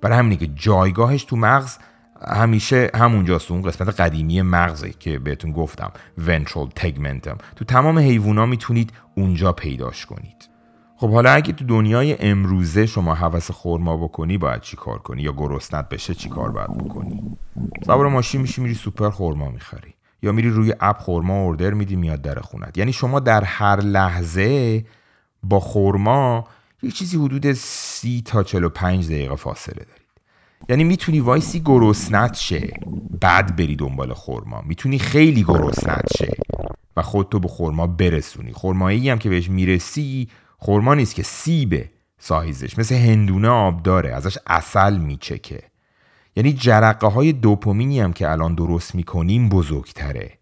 برای 0.00 0.18
همینه 0.18 0.36
که 0.36 0.46
جایگاهش 0.46 1.24
تو 1.24 1.36
مغز 1.36 1.78
همیشه 2.28 2.90
همونجاست 2.94 3.50
اون 3.50 3.62
قسمت 3.62 4.00
قدیمی 4.00 4.42
مغزه 4.42 4.90
که 4.90 5.18
بهتون 5.18 5.52
گفتم 5.52 5.90
ventral 6.26 6.80
tegmentum. 6.80 7.36
تو 7.56 7.64
تمام 7.64 7.98
حیوونا 7.98 8.46
می‌تونید 8.46 8.92
اونجا 9.14 9.52
پیداش 9.52 10.06
کنید. 10.06 10.48
خب 10.96 11.10
حالا 11.10 11.30
اگه 11.30 11.52
تو 11.52 11.64
دنیای 11.64 12.16
امروزه 12.20 12.86
شما 12.86 13.14
حوس 13.14 13.50
خورما 13.50 13.96
بکنی 13.96 14.38
باید 14.38 14.60
چی 14.60 14.76
کار 14.76 14.98
کنی؟ 14.98 15.22
یا 15.22 15.32
گرسنت 15.32 15.88
بشه 15.88 16.14
چی 16.14 16.28
کار 16.28 16.50
باید 16.50 16.78
بکنی؟ 16.78 17.36
سوار 17.86 18.08
ماشین 18.08 18.40
میشی 18.40 18.60
میری 18.60 18.74
سوپر 18.74 19.10
خورما 19.10 19.50
می‌خری. 19.50 19.94
یا 20.22 20.32
میری 20.32 20.50
روی 20.50 20.74
اپ 20.80 20.98
خورما 20.98 21.42
اوردر 21.42 21.70
میدی 21.70 21.96
میاد 21.96 22.22
در 22.22 22.40
خونت. 22.40 22.78
یعنی 22.78 22.92
شما 22.92 23.20
در 23.20 23.44
هر 23.44 23.80
لحظه 23.80 24.84
با 25.42 25.60
خورما 25.60 26.48
یه 26.82 26.90
چیزی 26.90 27.16
حدود 27.16 27.52
سی 27.52 28.22
تا 28.26 28.42
45 28.42 29.06
دقیقه 29.06 29.36
فاصله 29.36 29.84
دارید 29.84 29.99
یعنی 30.68 30.84
می‌تونی 30.84 31.20
وایسی 31.20 31.60
گرسنت 31.64 32.34
شه 32.34 32.72
بعد 33.20 33.56
بری 33.56 33.76
دنبال 33.76 34.12
خورما 34.12 34.62
می‌تونی 34.66 34.98
خیلی 34.98 35.42
گرسنت 35.42 36.16
شه 36.18 36.36
و 36.96 37.02
خودتو 37.02 37.38
به 37.38 37.48
خورما 37.48 37.86
برسونی. 37.86 38.52
خرمایی 38.52 39.10
هم 39.10 39.18
که 39.18 39.28
بهش 39.28 39.50
می‌رسی 39.50 40.28
خورما 40.58 40.94
نیست 40.94 41.14
که 41.14 41.22
سیبه 41.22 41.90
سایزش 42.18 42.78
مثل 42.78 42.94
هندونه 42.94 43.48
آب 43.48 43.82
داره 43.82 44.14
ازش 44.14 44.38
اصل 44.46 44.96
میچکه. 44.96 45.62
یعنی 46.36 46.52
جرقه 46.52 47.06
های 47.06 47.32
دوپامینی 47.32 48.00
هم 48.00 48.12
که 48.12 48.30
الان 48.30 48.54
درست 48.54 48.94
می‌کنیم 48.94 49.48
بزرگتره. 49.48 50.32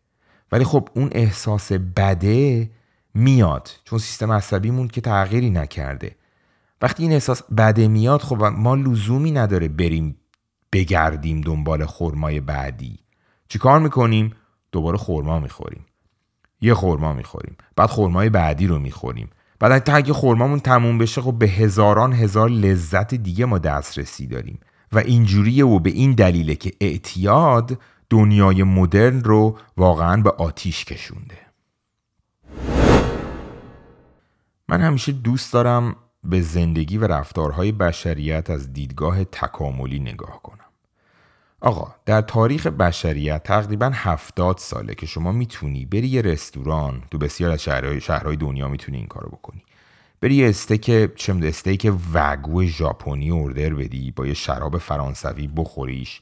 ولی 0.52 0.64
خب 0.64 0.88
اون 0.94 1.08
احساس 1.12 1.72
بده 1.72 2.70
میاد. 3.14 3.70
چون 3.84 3.98
سیستم 3.98 4.32
عصبیمون 4.32 4.88
که 4.88 5.00
تغییری 5.00 5.50
نکرده. 5.50 6.16
وقتی 6.82 7.02
این 7.02 7.12
احساس 7.12 7.42
بده 7.42 7.88
میاد 7.88 8.20
خب 8.20 8.44
ما 8.44 8.74
لزومی 8.74 9.32
نداره 9.32 9.68
بریم 9.68 10.16
بگردیم 10.72 11.40
دنبال 11.40 11.86
خرمای 11.86 12.40
بعدی. 12.40 12.98
چیکار 13.48 13.80
می‌کنیم؟ 13.80 14.32
دوباره 14.72 14.98
خرما 14.98 15.40
می‌خوریم. 15.40 15.86
یه 16.60 16.74
خرما 16.74 17.12
می‌خوریم. 17.12 17.56
بعد 17.76 17.90
خرمای 17.90 18.28
بعدی 18.28 18.66
رو 18.66 18.78
می‌خوریم. 18.78 19.30
بعد 19.60 19.78
تا 19.78 19.94
اگه 19.94 20.12
خرمامون 20.12 20.60
تموم 20.60 20.98
بشه 20.98 21.22
خب 21.22 21.32
به 21.38 21.46
هزاران 21.46 22.12
هزار 22.12 22.50
لذت 22.50 23.14
دیگه 23.14 23.44
ما 23.44 23.58
دسترسی 23.58 24.26
داریم. 24.26 24.60
و 24.92 24.98
اینجوریه 24.98 25.66
و 25.66 25.78
به 25.78 25.90
این 25.90 26.12
دلیله 26.12 26.54
که 26.54 26.72
اعتیاد 26.80 27.78
دنیای 28.10 28.62
مدرن 28.62 29.24
رو 29.24 29.58
واقعا 29.76 30.22
به 30.22 30.30
آتیش 30.30 30.84
کشونده. 30.84 31.38
من 34.68 34.80
همیشه 34.80 35.12
دوست 35.12 35.52
دارم 35.52 35.96
به 36.24 36.40
زندگی 36.40 36.98
و 36.98 37.06
رفتارهای 37.06 37.72
بشریت 37.72 38.50
از 38.50 38.72
دیدگاه 38.72 39.24
تکاملی 39.24 39.98
نگاه 39.98 40.42
کنم. 40.42 40.64
آقا 41.60 41.94
در 42.06 42.20
تاریخ 42.20 42.66
بشریت 42.66 43.42
تقریبا 43.42 43.90
هفتاد 43.94 44.58
ساله 44.58 44.94
که 44.94 45.06
شما 45.06 45.32
می‌تونی 45.32 45.86
بری 45.86 46.08
یه 46.08 46.22
رستوران 46.22 47.02
تو 47.10 47.18
بسیار 47.18 47.50
از 47.50 47.62
شهرهای, 47.62 48.00
شهرهای 48.00 48.36
دنیا 48.36 48.68
می‌تونی 48.68 48.98
این 48.98 49.06
کارو 49.06 49.28
بکنی. 49.28 49.62
بری 50.20 50.34
یه 50.34 50.48
استیک 50.48 51.14
چه 51.14 51.34
استیک 51.42 51.92
وگو 52.12 52.64
ژاپنی 52.64 53.30
اوردر 53.30 53.74
بدی 53.74 54.10
با 54.10 54.26
یه 54.26 54.34
شراب 54.34 54.78
فرانسوی 54.78 55.46
بخوریش. 55.56 56.20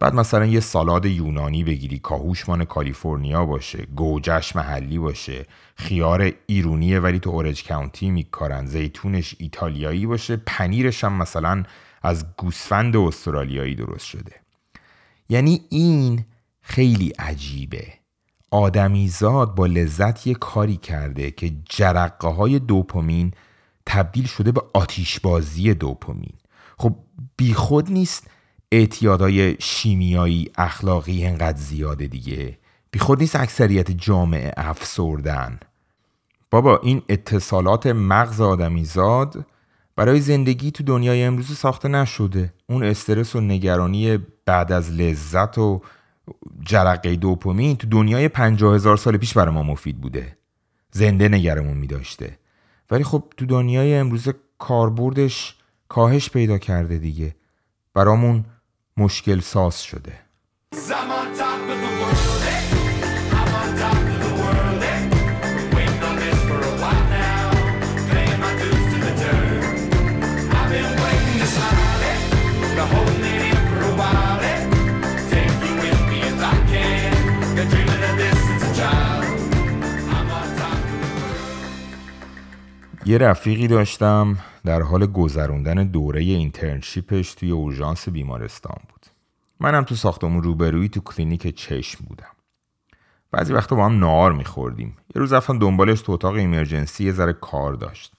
بعد 0.00 0.14
مثلا 0.14 0.46
یه 0.46 0.60
سالاد 0.60 1.06
یونانی 1.06 1.64
بگیری 1.64 1.98
کاهوشمان 1.98 2.64
کالیفرنیا 2.64 3.46
باشه 3.46 3.86
گوجش 3.96 4.56
محلی 4.56 4.98
باشه 4.98 5.46
خیار 5.76 6.32
ایرونیه 6.46 7.00
ولی 7.00 7.18
تو 7.18 7.30
اورج 7.30 7.64
کاونتی 7.68 8.10
میکارن 8.10 8.66
زیتونش 8.66 9.34
ایتالیایی 9.38 10.06
باشه 10.06 10.36
پنیرش 10.36 11.04
هم 11.04 11.12
مثلا 11.12 11.62
از 12.02 12.26
گوسفند 12.36 12.96
استرالیایی 12.96 13.74
درست 13.74 14.06
شده. 14.06 14.32
یعنی 15.28 15.64
این 15.68 16.24
خیلی 16.60 17.08
عجیبه. 17.08 17.92
آدمیزاد 18.50 19.54
با 19.54 19.66
لذت 19.66 20.26
یه 20.26 20.34
کاری 20.34 20.76
کرده 20.76 21.30
که 21.30 21.52
جرقه 21.68 22.28
های 22.28 22.58
دوپامین 22.58 23.32
تبدیل 23.86 24.26
شده 24.26 24.52
به 24.52 24.62
آتیشبازی 24.74 25.74
دوپامین. 25.74 26.34
خب 26.78 26.96
بیخود 27.36 27.90
نیست 27.90 28.30
اعتیادهای 28.76 29.56
شیمیایی 29.58 30.50
اخلاقی 30.58 31.26
انقدر 31.26 31.58
زیاده 31.58 32.06
دیگه. 32.06 32.58
بیخود 32.90 33.20
نیست 33.20 33.36
اکثریت 33.36 33.90
جامعه 33.90 34.52
افسردن. 34.56 35.60
بابا 36.50 36.78
این 36.78 37.02
اتصالات 37.08 37.86
مغز 37.86 38.40
آدمیزاد 38.40 39.46
برای 39.96 40.20
زندگی 40.20 40.70
تو 40.70 40.84
دنیای 40.84 41.24
امروز 41.24 41.58
ساخته 41.58 41.88
نشده. 41.88 42.52
اون 42.66 42.84
استرس 42.84 43.36
و 43.36 43.40
نگرانی 43.40 44.18
بعد 44.46 44.72
از 44.72 44.92
لذت 44.92 45.58
و 45.58 45.80
جرقه 46.60 47.16
دوپامین 47.16 47.76
تو 47.76 47.86
دنیای 47.86 48.28
پنجاه 48.28 48.74
هزار 48.74 48.96
سال 48.96 49.16
پیش 49.16 49.34
برای 49.34 49.54
ما 49.54 49.62
مفید 49.62 50.00
بوده. 50.00 50.36
زنده 50.90 51.28
نگرمون 51.28 51.76
می 51.76 51.86
داشته 51.86 52.38
ولی 52.90 53.04
خب 53.04 53.24
تو 53.36 53.46
دنیای 53.46 53.94
امروز 53.94 54.28
کاربردش 54.58 55.54
کاهش 55.88 56.30
پیدا 56.30 56.58
کرده 56.58 56.98
دیگه. 56.98 57.34
برامون 57.94 58.44
مشکل 58.98 59.40
ساز 59.40 59.82
شده. 59.82 60.26
I'm 60.74 61.25
یه 83.06 83.18
رفیقی 83.18 83.66
داشتم 83.68 84.36
در 84.64 84.82
حال 84.82 85.06
گذروندن 85.06 85.74
دوره 85.74 86.20
internship 86.20 87.15
ش 87.15 87.34
توی 87.34 87.50
اورژانس 87.50 88.08
بیمارستان 88.08 88.78
بود. 88.88 89.06
منم 89.60 89.84
تو 89.84 89.94
ساختمون 89.94 90.42
روبرویی 90.42 90.88
تو 90.88 91.00
کلینیک 91.00 91.54
چشم 91.54 92.04
بودم. 92.08 92.30
بعضی 93.30 93.52
وقتا 93.52 93.76
با 93.76 93.84
هم 93.86 93.98
نهار 93.98 94.32
میخوردیم. 94.32 94.88
یه 94.88 95.20
روز 95.20 95.32
رفتم 95.32 95.58
دنبالش 95.58 96.00
تو 96.00 96.12
اتاق 96.12 96.34
emergency 96.34 97.04
یه 97.04 97.12
ذره 97.12 97.32
کار 97.32 97.74
داشت. 97.74 98.12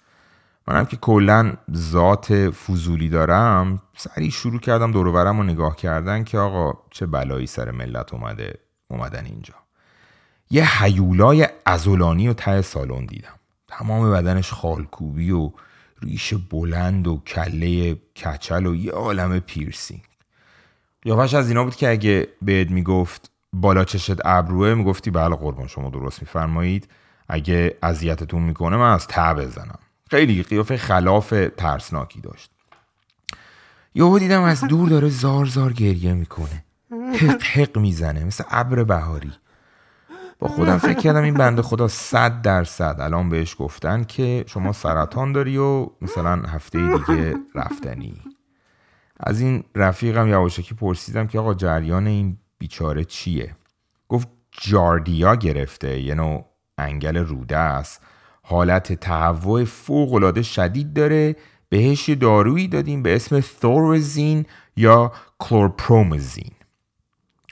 منم 0.68 0.86
که 0.86 0.98
کلا 0.98 1.54
ذات 1.76 2.50
فضولی 2.50 3.10
دارم 3.10 3.82
سریع 3.98 4.30
شروع 4.30 4.60
کردم 4.60 4.92
دورورم 4.92 5.38
رو 5.38 5.44
نگاه 5.44 5.76
کردن 5.76 6.24
که 6.24 6.38
آقا 6.38 6.80
چه 6.92 7.06
بلایی 7.06 7.48
سر 7.48 7.72
ملت 7.72 8.14
اومده 8.14 8.60
اومدن 8.88 9.26
اینجا. 9.26 9.54
یه 10.50 10.84
حیولای 10.84 11.48
ازولانی 11.66 12.28
و 12.28 12.34
ته 12.34 12.62
سالن 12.62 13.06
دیدم. 13.06 13.37
تمام 13.68 14.12
بدنش 14.12 14.54
خالکوبی 14.54 15.32
و 15.32 15.52
ریش 16.02 16.34
بلند 16.34 17.08
و 17.08 17.22
کله 17.28 17.96
کچل 17.96 18.66
و 18.66 18.76
یه 18.76 18.92
عالم 18.92 19.40
پیرسینگ. 19.40 20.04
قیافش 21.02 21.34
از 21.34 21.48
اینا 21.48 21.64
بود 21.64 21.76
که 21.76 21.90
اگه 21.90 22.28
بهت 22.42 22.72
می‌گفت 22.72 23.32
بالا 23.54 23.84
چشت 23.84 24.26
ابروه 24.26 24.74
می‌گفتی 24.74 25.12
بله 25.12 25.36
قربان 25.36 25.68
شما 25.68 25.90
درست 25.90 26.22
میفرمایید. 26.22 26.88
اگه 27.30 27.78
اذیتتون 27.84 28.42
می‌کنه 28.44 28.78
من 28.78 28.94
از 28.94 29.08
ته 29.08 29.34
بزنم. 29.34 29.80
خیلی 30.10 30.44
قیافه 30.44 30.78
خلاف 30.78 31.34
ترسناکی 31.58 32.22
داشت. 32.22 32.52
یهو 33.96 34.20
دیدم 34.20 34.42
از 34.42 34.62
دور 34.62 34.90
داره 34.90 35.10
زار 35.10 35.46
زار 35.46 35.74
گریه 35.74 36.14
می‌کنه. 36.14 36.64
حق 37.22 37.44
حق 37.54 37.78
می‌زنه 37.78 38.24
مثل 38.24 38.44
ابر 38.50 38.84
بهاری. 38.84 39.32
با 40.40 40.48
خودم 40.48 40.78
فکر 40.78 41.00
کردم 41.00 41.24
این 41.24 41.34
بنده 41.34 41.62
خدا 41.62 41.88
صد 41.88 42.42
درصد 42.42 42.98
الان 43.00 43.30
بهش 43.30 43.56
گفتن 43.60 44.04
که 44.04 44.44
شما 44.48 44.74
سرطان 44.74 45.32
داری 45.32 45.58
و 45.58 45.88
مثلا 46.02 46.36
هفته 46.36 46.98
دیگه 46.98 47.36
رفتنی. 47.56 48.22
از 49.20 49.42
این 49.42 49.64
رفیقم 49.76 50.28
یواشکی 50.28 50.76
پرسیدم 50.76 51.28
که 51.28 51.40
آقا 51.40 51.54
جریان 51.54 52.08
این 52.08 52.38
بیچاره 52.58 53.04
چیه؟ 53.04 53.56
گفت 54.10 54.28
جاردیا 54.52 55.36
گرفته 55.36 56.00
یه 56.00 56.16
نوع 56.16 56.46
انگل 56.78 57.18
روده 57.18 57.58
است. 57.58 58.02
حالت 58.44 58.94
تهوع 58.94 59.64
فوق 59.64 60.42
شدید 60.42 60.94
داره. 60.94 61.36
بهش 61.70 62.10
دارویی 62.10 62.68
دادیم 62.68 63.04
به 63.04 63.16
اسم 63.16 63.42
ثورزین 63.42 64.46
یا 64.76 65.12
کلورپرومزین. 65.40 66.52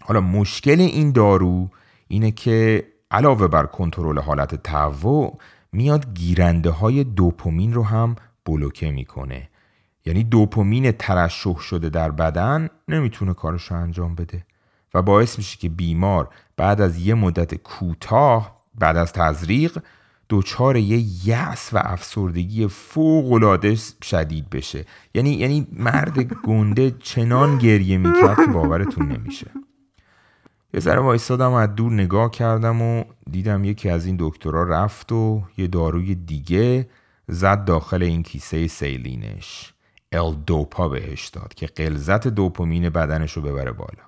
حالا 0.01 0.21
مشکل 0.21 0.79
این 0.79 1.11
دارو 1.11 1.69
اینه 2.07 2.31
که 2.31 2.87
علاوه 3.11 3.47
بر 3.47 3.65
کنترل 3.65 4.19
حالت 4.19 4.55
تهوع 4.55 5.37
میاد 5.71 6.13
گیرنده 6.13 6.69
های 6.69 7.03
دوپامین 7.03 7.73
رو 7.73 7.83
هم 7.83 8.15
بلوکه 8.45 8.91
می‌کنه. 8.91 9.49
یعنی 10.05 10.23
دوپامین 10.23 10.91
ترشح 10.91 11.59
شده 11.59 11.89
در 11.89 12.11
بدن 12.11 12.69
نمی‌تونه 12.87 13.33
کارش 13.33 13.63
رو 13.63 13.77
انجام 13.77 14.15
بده 14.15 14.45
و 14.93 15.01
باعث 15.01 15.37
میشه 15.37 15.57
که 15.57 15.69
بیمار 15.69 16.29
بعد 16.57 16.81
از 16.81 16.97
یه 16.97 17.13
مدت 17.13 17.55
کوتاه 17.55 18.61
بعد 18.75 18.97
از 18.97 19.13
تزریق 19.13 19.77
دچار 20.29 20.77
یه 20.77 21.27
یأس 21.27 21.73
و 21.73 21.77
افسردگی 21.83 22.67
فوق 22.67 23.31
العاده 23.31 23.75
شدید 24.03 24.49
بشه. 24.49 24.85
یعنی 25.13 25.29
یعنی 25.29 25.67
مرد 25.71 26.19
گنده 26.19 26.91
چنان 26.91 27.57
گریه 27.57 27.97
می‌کرد 27.97 28.35
که 28.35 28.51
باورتون 28.51 29.11
نمیشه. 29.11 29.51
یه 30.75 30.81
ذره 30.81 30.99
وایستادم 30.99 31.53
از 31.53 31.75
دور 31.75 31.91
نگاه 31.91 32.31
کردم 32.31 32.81
و 32.81 33.03
دیدم 33.31 33.63
یکی 33.63 33.89
از 33.89 34.05
این 34.05 34.15
دکترها 34.19 34.63
رفت 34.63 35.11
و 35.11 35.43
یه 35.57 35.67
داروی 35.67 36.15
دیگه 36.15 36.89
زد 37.27 37.65
داخل 37.65 38.03
این 38.03 38.23
کیسه 38.23 38.67
سیلینش. 38.67 39.73
ال 40.11 40.35
دوپا 40.35 40.89
بهش 40.89 41.27
داد 41.27 41.53
که 41.53 41.65
قلزت 41.67 42.27
دوپامین 42.27 42.89
بدنش 42.89 43.33
رو 43.33 43.41
ببره 43.41 43.71
بالا. 43.71 44.03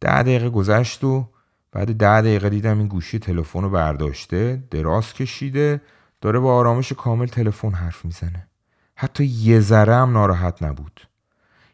ده 0.00 0.22
دقیقه 0.22 0.50
گذشت 0.50 1.04
و 1.04 1.28
بعد 1.72 1.96
ده 1.96 2.20
دقیقه 2.20 2.48
دیدم 2.48 2.78
این 2.78 2.88
گوشی 2.88 3.18
تلفن 3.18 3.62
رو 3.62 3.70
برداشته 3.70 4.62
دراز 4.70 5.12
کشیده 5.12 5.80
داره 6.20 6.38
با 6.38 6.54
آرامش 6.54 6.92
کامل 6.92 7.26
تلفن 7.26 7.70
حرف 7.70 8.04
می‌زنه. 8.04 8.48
حتی 8.94 9.24
یه 9.24 9.60
ذره 9.60 9.94
هم 9.94 10.12
ناراحت 10.12 10.62
نبود. 10.62 11.00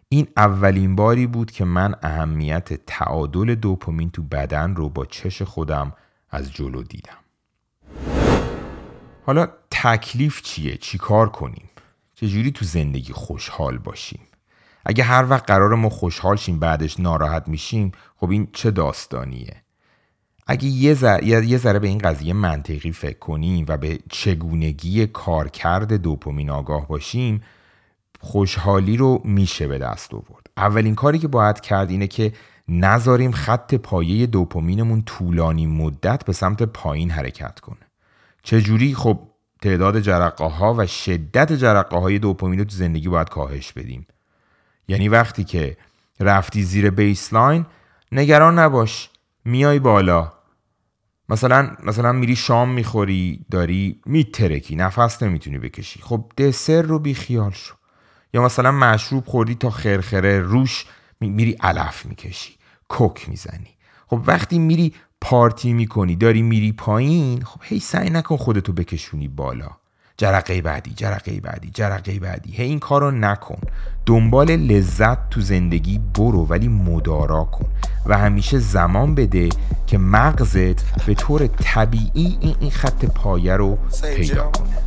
این 0.08 0.26
اولین 0.36 0.96
باری 0.96 1.26
بود 1.26 1.50
که 1.50 1.64
من 1.64 1.94
اهمیت 2.02 2.86
تعادل 2.86 3.54
دوپامین 3.54 4.10
تو 4.10 4.22
بدن 4.22 4.74
رو 4.74 4.88
با 4.88 5.06
چش 5.06 5.42
خودم 5.42 5.92
از 6.30 6.52
جلو 6.52 6.82
دیدم 6.82 7.18
حالا 9.26 9.48
تکلیف 9.70 10.42
چیه؟ 10.42 10.76
چی 10.76 10.98
کار 10.98 11.28
کنیم؟ 11.28 11.68
چجوری 12.14 12.50
تو 12.50 12.64
زندگی 12.64 13.12
خوشحال 13.12 13.78
باشیم؟ 13.78 14.20
اگه 14.86 15.04
هر 15.04 15.30
وقت 15.30 15.46
قرار 15.46 15.74
ما 15.74 15.88
خوشحال 15.88 16.36
شیم 16.36 16.58
بعدش 16.58 17.00
ناراحت 17.00 17.48
میشیم 17.48 17.92
خب 18.16 18.30
این 18.30 18.48
چه 18.52 18.70
داستانیه؟ 18.70 19.56
اگه 20.46 20.64
یه 20.64 20.94
ذره, 20.94 21.26
یه 21.26 21.58
ذره 21.58 21.78
به 21.78 21.88
این 21.88 21.98
قضیه 21.98 22.32
منطقی 22.32 22.92
فکر 22.92 23.18
کنیم 23.18 23.64
و 23.68 23.76
به 23.76 23.98
چگونگی 24.10 25.06
کارکرد 25.06 25.92
دوپامین 25.92 26.50
آگاه 26.50 26.88
باشیم 26.88 27.42
خوشحالی 28.24 28.96
رو 28.96 29.22
میشه 29.24 29.66
به 29.66 29.78
دست 29.78 30.14
آورد. 30.14 30.46
اولین 30.56 30.94
کاری 30.94 31.18
که 31.18 31.28
باید 31.28 31.60
کرد 31.60 31.90
اینه 31.90 32.06
که 32.06 32.32
نذاریم 32.68 33.32
خط 33.32 33.74
پایه 33.74 34.26
دوپامینمون 34.26 35.02
طولانی 35.02 35.66
مدت 35.66 36.24
به 36.24 36.32
سمت 36.32 36.62
پایین 36.62 37.10
حرکت 37.10 37.60
کنه. 37.60 37.86
چجوری؟ 38.42 38.94
خب 38.94 39.18
تعداد 39.62 40.00
جرقه 40.00 40.44
ها 40.44 40.74
و 40.74 40.86
شدت 40.86 41.52
جرقه 41.52 41.96
های 41.96 42.18
دوپامین 42.18 42.58
رو 42.58 42.64
تو 42.64 42.76
زندگی 42.76 43.08
باید 43.08 43.28
کاهش 43.28 43.72
بدیم. 43.72 44.06
یعنی 44.88 45.08
وقتی 45.08 45.44
که 45.44 45.76
رفتی 46.20 46.62
زیر 46.62 46.90
بیسلاین 46.90 47.66
نگران 48.12 48.58
نباش 48.58 49.10
میای 49.44 49.78
بالا. 49.78 50.32
مثلا 51.28 51.70
مثلا 51.82 52.12
میری 52.12 52.36
شام 52.36 52.68
می‌خوری 52.68 53.46
داری 53.50 54.00
میترکی 54.06 54.76
نفس 54.76 55.22
نمی‌تونی 55.22 55.58
بکشی. 55.58 56.00
خب 56.02 56.32
دسر 56.38 56.82
رو 56.82 56.98
بی 56.98 57.14
خیال 57.14 57.50
شو. 57.50 57.74
یا 58.34 58.42
مثلا 58.42 58.72
مشروب 58.72 59.24
خوردی 59.26 59.54
تا 59.54 59.70
خرخره 59.70 60.40
روش 60.40 60.86
میری 61.20 61.56
علف 61.60 62.06
می‌کشی 62.06 62.54
کوک 62.88 63.28
می‌زنی. 63.28 63.76
خب 64.06 64.20
وقتی 64.26 64.58
میری 64.58 64.94
پارتی 65.20 65.72
می‌کنی 65.72 66.16
داری 66.16 66.42
میری 66.42 66.72
پایین 66.72 67.42
خب 67.42 67.60
هی 67.62 67.80
سعی 67.80 68.10
نکن 68.10 68.36
خودتو 68.36 68.72
بکشونی 68.72 69.28
بالا. 69.28 69.70
جرقه 70.16 70.62
بعدی 70.62 70.90
جرقه 70.90 71.40
بعدی 71.40 71.70
جرقه 71.70 72.18
بعدی. 72.18 72.52
هی 72.52 72.64
این 72.64 72.78
کارو 72.78 73.10
نکن. 73.10 73.58
دنبال 74.06 74.50
لذت 74.56 75.30
تو 75.30 75.40
زندگی 75.40 75.98
برو 75.98 76.46
ولی 76.46 76.68
مدارا 76.68 77.44
کن. 77.44 77.66
و 78.06 78.18
همیشه 78.18 78.58
زمان 78.58 79.14
بده 79.14 79.48
که 79.86 79.98
مغزت 79.98 81.04
به 81.06 81.14
طور 81.14 81.46
طبیعی 81.46 82.38
این, 82.40 82.56
این 82.60 82.70
خط 82.70 83.04
پایه 83.04 83.56
رو 83.56 83.78
پیدا 84.16 84.50
کنه. 84.50 84.83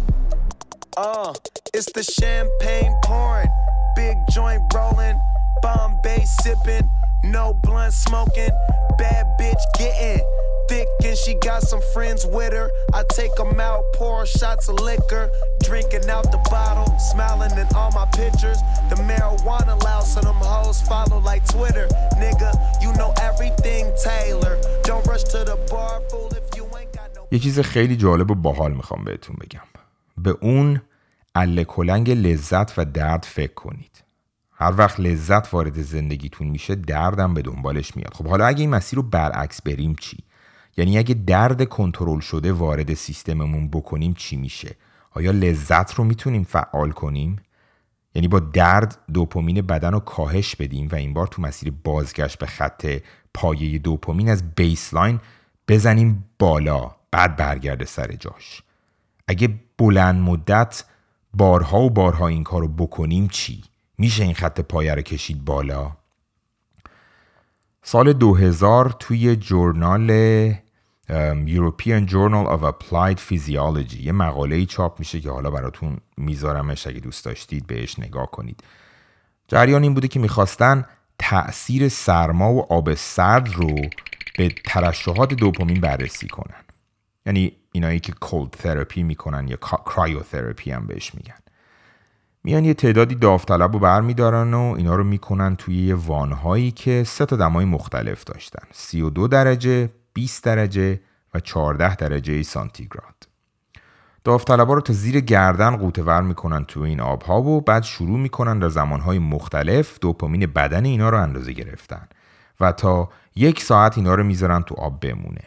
Uh, 0.96 1.34
it's 1.74 1.90
the 1.92 2.02
champagne 2.02 2.94
pouring, 3.04 3.48
big 3.96 4.16
joint 4.32 4.62
rolling, 4.74 5.18
Bombay 5.62 6.24
sipping, 6.42 6.88
no 7.24 7.54
blunt 7.62 7.92
smoking, 7.92 8.50
bad 8.98 9.26
bitch 9.38 9.62
getting 9.78 10.24
thick 10.72 10.88
and 11.04 11.16
she 11.16 11.34
got 11.34 11.62
some 11.62 11.82
friends 11.94 12.26
with 12.26 12.52
her. 12.52 12.70
I 12.94 13.02
take 13.18 13.34
them 13.36 13.60
out, 13.60 13.84
pour 13.94 14.26
shots 14.26 14.68
of 14.68 14.76
liquor, 14.80 15.30
drinking 15.62 16.08
out 16.08 16.26
the 16.30 16.40
bottle, 16.50 16.88
smiling 17.10 17.54
in 17.62 17.66
all 17.74 17.92
my 18.00 18.06
pictures. 18.22 18.58
The 18.90 18.96
marijuana 19.08 19.74
loud, 19.86 20.04
so 20.12 20.20
them 20.20 20.42
hoes 20.52 20.80
follow 20.90 21.18
like 21.30 21.42
Twitter. 21.56 21.86
Nigga, 22.22 22.50
you 22.82 22.90
know 23.00 23.10
everything 23.28 23.84
Taylor. 24.10 24.54
Don't 24.88 25.04
rush 25.06 25.24
to 25.34 25.40
the 25.50 25.56
bar, 25.70 26.00
fool, 26.08 26.30
if 26.40 26.46
you 26.56 26.64
ain't 26.78 26.92
got 26.92 27.08
no. 27.14 27.22
یه 27.32 27.38
چیز 27.38 27.60
خیلی 27.60 27.96
جالب 27.96 28.30
و 28.30 28.34
باحال 28.34 28.72
میخوام 28.72 29.04
بهتون 29.04 29.36
بگم 29.40 29.66
به 30.16 30.30
اون 30.40 30.80
اله 31.37 31.63
کلنگ 31.63 32.11
لذت 32.11 32.79
و 32.79 32.85
درد 32.85 33.23
فکر 33.23 33.53
کنید. 33.53 34.03
هر 34.51 34.73
وقت 34.77 34.99
لذت 34.99 35.53
وارد 35.53 35.81
زندگیتون 35.81 36.47
میشه 36.47 36.75
دردم 36.75 37.33
به 37.33 37.41
دنبالش 37.41 37.95
میاد. 37.95 38.13
خب 38.13 38.27
حالا 38.27 38.45
اگه 38.45 38.61
این 38.61 38.69
مسیر 38.69 38.97
رو 38.97 39.03
برعکس 39.03 39.61
بریم 39.61 39.95
چی؟ 39.95 40.17
یعنی 40.77 40.97
اگه 40.97 41.13
درد 41.13 41.69
کنترل 41.69 42.19
شده 42.19 42.51
وارد 42.51 42.93
سیستممون 42.93 43.69
بکنیم 43.69 44.13
چی 44.13 44.35
میشه؟ 44.35 44.75
آیا 45.11 45.31
لذت 45.31 45.93
رو 45.93 46.03
می‌تونیم 46.03 46.43
فعال 46.43 46.91
کنیم؟ 46.91 47.35
یعنی 48.15 48.27
با 48.27 48.39
درد 48.39 48.97
دوپامین 49.13 49.61
بدن 49.61 49.91
رو 49.91 49.99
کاهش 49.99 50.55
بدیم 50.55 50.87
و 50.91 50.95
این 50.95 51.13
بار 51.13 51.27
تو 51.27 51.41
مسیر 51.41 51.73
بازگشت 51.83 52.39
به 52.39 52.45
خط 52.45 52.97
پایه 53.33 53.79
دوپامین 53.79 54.29
از 54.29 54.55
بیسلاین 54.55 55.19
بزنیم 55.67 56.25
بالا 56.39 56.91
بعد 57.11 57.35
برگرده 57.35 57.85
سر 57.85 58.11
جاش. 58.11 58.61
اگه 59.27 59.59
بلند 59.77 60.21
مدت 60.21 60.83
بارها 61.37 61.79
و 61.79 61.89
بارها 61.89 62.27
این 62.27 62.43
کار 62.43 62.61
رو 62.61 62.67
بکنیم 62.67 63.27
چی؟ 63.27 63.63
میشه 63.97 64.23
این 64.23 64.33
خط 64.33 64.59
پایه 64.61 64.95
رو 64.95 65.01
کشید 65.01 65.45
بالا؟ 65.45 65.91
سال 67.83 68.13
2000 68.13 68.95
توی 68.99 69.35
journal 69.35 70.09
European 71.45 72.09
Journal 72.09 72.45
of 72.47 72.61
Applied 72.63 73.19
Physiology 73.29 73.95
یه 74.01 74.11
مقاله 74.11 74.65
چاپ 74.65 74.99
میشه 74.99 75.21
که 75.21 75.29
حالا 75.29 75.51
براتون 75.51 75.97
میذارمش 76.17 76.87
اگه 76.87 76.99
دوست 76.99 77.25
داشتید 77.25 77.67
بهش 77.67 77.99
نگاه 77.99 78.31
کنید 78.31 78.63
جریان 79.47 79.83
این 79.83 79.93
بوده 79.93 80.07
که 80.07 80.19
می‌خواستن 80.19 80.85
تأثیر 81.19 81.89
سرما 81.89 82.53
و 82.53 82.73
آب 82.73 82.93
سرد 82.93 83.53
رو 83.53 83.75
به 84.37 84.49
ترشحات 84.65 85.33
دوپامین 85.33 85.81
بررسی 85.81 86.27
کنن 86.27 86.63
یعنی 87.25 87.51
اینایی 87.77 87.99
که 87.99 88.11
cold 88.11 88.49
therapy 88.49 89.03
می‌کنن 89.03 89.47
یا 89.47 89.57
cryotherapy 89.85 90.71
هم 90.71 90.87
بهش 90.87 91.15
میگن. 91.15 91.39
میان 92.43 92.65
یه 92.65 92.73
تعدادی 92.73 93.15
داوطلب 93.15 93.73
رو 93.73 93.79
برمیدارن 93.79 94.53
و 94.53 94.73
اینا 94.77 94.95
رو 94.95 95.03
می‌کنن 95.03 95.55
توی 95.55 95.75
یه 95.75 95.95
وانهایی 95.95 96.71
که 96.71 97.03
سه 97.03 97.25
تا 97.25 97.35
دمای 97.35 97.65
مختلف 97.65 98.23
داشتن. 98.23 98.67
32 98.71 99.27
درجه 99.27 99.89
20 100.13 100.43
درجه 100.43 100.99
و 101.33 101.39
14 101.39 101.95
درجه 101.95 102.43
سانتیگراد. 102.43 103.27
داوطلبا 104.23 104.73
رو 104.73 104.81
تا 104.81 104.93
زیر 104.93 105.19
گردن 105.19 105.77
قوطه 105.77 106.03
ور 106.03 106.21
می‌کنن 106.21 106.65
تو 106.65 106.79
این 106.79 107.01
آبها 107.01 107.41
و 107.41 107.61
بعد 107.61 107.83
شروع 107.83 108.19
می‌کنن 108.19 108.59
در 108.59 108.69
زمانهای 108.69 109.19
مختلف 109.19 109.99
دوپامین 110.01 110.45
بدن 110.45 110.85
اینا 110.85 111.09
رو 111.09 111.21
اندازه 111.21 111.53
گرفتن 111.53 112.07
و 112.59 112.71
تا 112.71 113.09
یک 113.35 113.63
ساعت 113.63 113.97
اینا 113.97 114.15
رو 114.15 114.23
می‌ذارن 114.23 114.61
تو 114.61 114.75
آب 114.75 114.99
بمونه. 114.99 115.43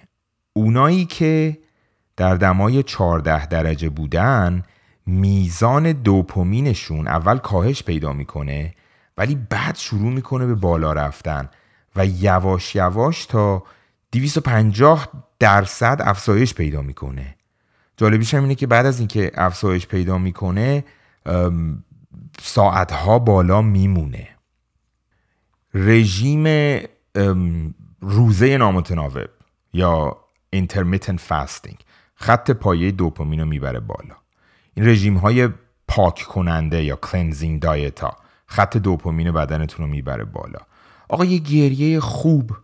اونایی 0.53 1.05
که 1.05 1.59
در 2.21 2.35
دمای 2.35 2.83
14 2.83 3.47
درجه 3.47 3.89
بودن 3.89 4.63
میزان 5.07 5.93
دوپامینشون 5.93 7.09
اول 7.09 7.39
کاهش 7.39 7.83
پیدا 7.83 8.13
می‌کنه 8.13 8.75
ولی 9.19 9.35
بعد 9.51 9.77
شروع 9.77 10.13
می‌کنه 10.13 10.47
به 10.47 10.55
بالا 10.55 10.93
رفتن 10.93 11.51
و 11.97 12.07
یواش 12.07 12.75
یواش 12.75 13.27
تا 13.27 13.63
250 14.13 15.09
درصد 15.39 16.01
افزایش 16.05 16.55
پیدا 16.55 16.83
می‌کنه. 16.83 17.35
جالبیش 17.97 18.35
هم 18.35 18.43
اینه 18.43 18.55
که 18.55 18.67
بعد 18.67 18.87
از 18.87 18.99
اینکه 18.99 19.31
افزایش 19.35 19.87
پیدا 19.87 20.19
می‌کنه 20.19 20.85
ساعتها 22.43 23.19
بالا 23.19 23.63
میمونه. 23.63 24.29
رژیم 25.75 26.47
روزه 28.01 28.57
نامتناوب 28.57 29.29
یا 29.73 30.17
intermittent 30.57 31.21
fasting. 31.29 31.77
خط 32.21 32.51
پایه 32.51 32.91
دوپامین 32.91 33.41
رو 33.41 33.47
می‌بره 33.47 33.81
بالا. 33.81 34.15
این 34.75 34.89
رژیم 34.89 35.17
های 35.17 35.49
پاک 35.89 36.23
کننده 36.23 36.85
یا 36.85 36.97
کلنزینگ 36.97 37.63
دایت 37.63 38.01
ها 38.01 38.17
خط 38.47 38.77
دوپامین 38.77 39.33
بدنتون 39.33 39.87
رو 39.87 39.93
می‌بره 39.93 40.25
بالا. 40.25 40.59
آقا 41.09 41.25
یه 41.25 41.39
گریه 41.39 42.01
خوب 42.01 42.57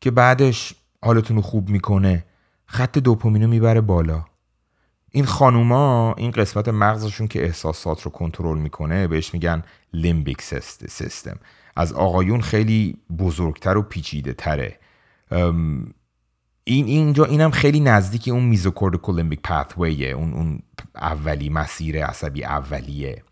که 0.00 0.10
بعدش 0.10 0.74
حالتون 1.02 1.36
رو 1.36 1.42
خوب 1.42 1.68
می‌کنه 1.68 2.24
خط 2.66 2.98
دوپامین 2.98 3.42
رو 3.42 3.48
می‌بره 3.48 3.80
بالا. 3.80 4.24
این 5.10 5.24
خانوما 5.24 6.14
این 6.18 6.30
قسمت 6.30 6.68
مغزشون 6.68 7.28
که 7.28 7.44
احساسات 7.44 8.02
رو 8.02 8.10
کنترل 8.10 8.58
می‌کنه 8.58 9.06
بهش 9.06 9.34
میگن 9.34 9.62
limbic 9.92 10.42
system 10.42 11.38
از 11.76 11.92
آقایون 11.92 12.40
خیلی 12.40 12.96
بزرگتر 13.18 13.76
و 13.76 13.82
پیچیده 13.82 14.32
تره 14.32 14.78
این 16.64 16.86
اینجا 16.86 17.24
اینم 17.24 17.50
خیلی 17.50 17.80
نزدیک 17.80 18.28
اون 18.28 18.42
mesocortical 18.42 19.16
limbic 19.16 19.40
pathway 19.42 20.00
ه 20.00 20.08
اون 20.08 20.32
اون 20.32 20.62
اولی 20.94 21.48
مسیر 21.48 22.06
عصبی 22.06 22.44
اولیه. 22.44 23.22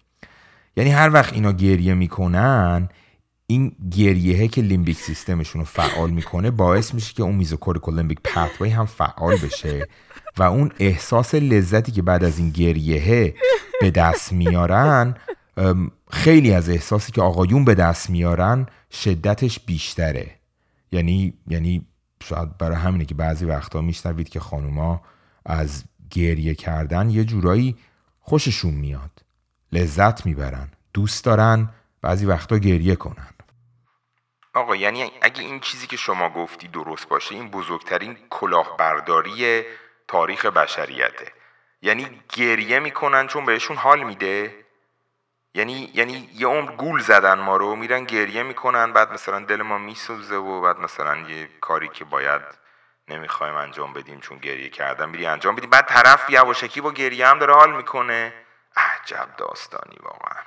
یعنی 0.77 0.91
هر 0.91 1.11
وقت 1.13 1.33
اینا 1.33 1.53
گریه 1.53 1.95
می‌کنن 1.95 2.89
این 3.47 3.73
گریهه 3.91 4.49
که 4.49 4.63
limbic 4.63 4.97
system 4.97 5.35
شون 5.35 5.61
رو 5.61 5.65
فعال 5.65 6.11
می‌کنه 6.11 6.51
باعث 6.51 6.95
میشه 6.95 7.15
که 7.15 7.23
اون 7.23 7.35
mesocortical 7.35 7.97
limbic 7.97 8.19
pathway 8.25 8.69
هم 8.69 8.87
فعال 8.87 9.37
بشه 9.37 9.89
و 10.39 10.43
اون 10.43 10.73
احساس 10.79 11.35
لذتی 11.35 11.93
که 11.93 12.03
بعد 12.03 12.25
از 12.25 12.39
این 12.39 12.51
گریهه 12.51 13.35
به 13.81 13.91
دست 13.91 14.33
میارن 14.33 15.15
خیلی 16.11 16.53
از 16.53 16.71
احساسی 16.71 17.13
که 17.13 17.23
آقایون 17.23 17.65
به 17.65 17.75
دست 17.75 18.11
میارن 18.11 18.67
شدتش 18.91 19.61
بیشتره. 19.61 20.31
یعنی 20.93 21.35
یعنی 21.49 21.87
شاید 22.23 22.59
برای 22.59 22.77
همینه 22.77 23.05
که 23.05 23.15
بعضی 23.15 23.45
وقتا 23.45 23.81
میشنوید 23.81 24.29
که 24.29 24.41
خانوما 24.41 25.03
از 25.47 25.85
گریه 26.11 26.55
کردن 26.55 27.11
یه 27.11 27.25
جورایی 27.25 27.77
خوششون 28.21 28.75
میاد 28.75 29.11
لذت 29.73 30.27
می‌برن 30.27 30.69
دوست 30.95 31.25
دارن 31.25 31.69
بعضی 32.03 32.27
وقتا 32.27 32.59
گریه 32.59 32.97
کنن. 32.97 33.29
آقا 34.55 34.77
یعنی 34.77 35.11
اگه 35.23 35.43
این 35.43 35.61
چیزی 35.61 35.87
که 35.87 35.97
شما 35.97 36.31
گفتی 36.31 36.69
درست 36.69 37.09
باشه 37.09 37.35
این 37.35 37.51
بزرگترین 37.51 38.17
کلاهبرداری 38.31 39.63
تاریخ 40.09 40.47
بشریته. 40.47 41.33
یعنی 41.83 42.07
گریه 42.29 42.79
می‌کنن 42.79 43.27
چون 43.27 43.47
بهشون 43.47 43.77
حال 43.77 44.03
میده؟ 44.03 44.55
یعنی 45.55 45.91
یعنی 45.95 46.29
یه 46.35 46.47
عمر 46.47 46.73
گول 46.73 47.01
زدن 47.01 47.41
ما 47.41 47.57
رو 47.57 47.77
میرن 47.77 48.05
گریه 48.05 48.43
می‌کنن 48.43 48.93
بعد 48.93 49.13
مثلا 49.13 49.45
دل 49.45 49.63
ما 49.63 49.79
میسوزه 49.79 50.37
و 50.37 50.61
بعد 50.61 50.79
مثلا 50.79 51.17
یه 51.17 51.49
کاری 51.61 51.89
که 51.89 52.05
باید 52.05 52.43
نمی‌خوایم 53.09 53.55
انجام 53.55 53.93
بدیم 53.93 54.21
چون 54.21 54.39
گریه 54.39 54.69
کردن 54.69 55.09
میری 55.09 55.27
انجام 55.27 55.57
بدیم 55.57 55.71
بعد 55.71 55.87
طرف 55.87 56.31
یواشکی 56.31 56.81
با 56.81 56.93
گریه 56.93 57.27
هم 57.27 57.39
داره 57.39 57.55
حال 57.55 57.77
می‌کنه. 57.77 58.33
عجب 58.77 59.29
داستانی 59.37 59.97
واقعا. 60.03 60.43